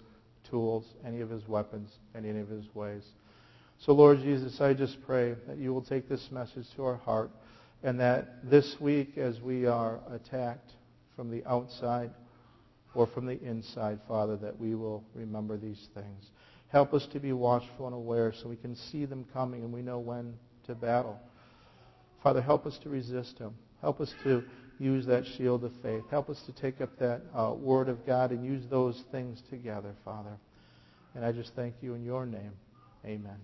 tools, 0.49 0.85
any 1.05 1.21
of 1.21 1.29
his 1.29 1.47
weapons, 1.47 1.91
any 2.15 2.29
of 2.29 2.47
his 2.47 2.65
ways. 2.73 3.03
So, 3.79 3.93
Lord 3.93 4.19
Jesus, 4.19 4.59
I 4.59 4.73
just 4.73 4.97
pray 5.05 5.35
that 5.47 5.57
you 5.57 5.73
will 5.73 5.81
take 5.81 6.09
this 6.09 6.27
message 6.31 6.65
to 6.75 6.85
our 6.85 6.97
heart 6.97 7.31
and 7.83 7.99
that 7.99 8.49
this 8.49 8.75
week, 8.79 9.17
as 9.17 9.39
we 9.39 9.65
are 9.65 9.99
attacked 10.11 10.71
from 11.15 11.31
the 11.31 11.45
outside 11.45 12.11
or 12.93 13.07
from 13.07 13.25
the 13.25 13.39
inside, 13.41 13.99
Father, 14.07 14.35
that 14.37 14.59
we 14.59 14.75
will 14.75 15.03
remember 15.15 15.55
these 15.55 15.87
things. 15.93 16.25
Help 16.67 16.93
us 16.93 17.07
to 17.13 17.19
be 17.19 17.31
watchful 17.31 17.87
and 17.87 17.95
aware 17.95 18.33
so 18.33 18.49
we 18.49 18.57
can 18.57 18.75
see 18.75 19.05
them 19.05 19.25
coming 19.33 19.63
and 19.63 19.71
we 19.71 19.81
know 19.81 19.99
when 19.99 20.33
to 20.65 20.75
battle. 20.75 21.17
Father, 22.23 22.41
help 22.41 22.65
us 22.65 22.77
to 22.83 22.89
resist 22.89 23.37
him. 23.37 23.53
Help 23.81 24.01
us 24.01 24.13
to 24.23 24.43
use 24.79 25.05
that 25.05 25.25
shield 25.25 25.63
of 25.63 25.71
faith. 25.81 26.03
Help 26.09 26.29
us 26.29 26.41
to 26.45 26.53
take 26.53 26.81
up 26.81 26.97
that 26.99 27.21
uh, 27.35 27.53
word 27.53 27.89
of 27.89 28.05
God 28.05 28.31
and 28.31 28.45
use 28.45 28.63
those 28.69 29.03
things 29.11 29.41
together, 29.49 29.93
Father. 30.03 30.37
And 31.15 31.25
I 31.25 31.31
just 31.31 31.53
thank 31.55 31.75
you 31.81 31.93
in 31.93 32.03
your 32.03 32.25
name. 32.25 32.51
Amen. 33.05 33.39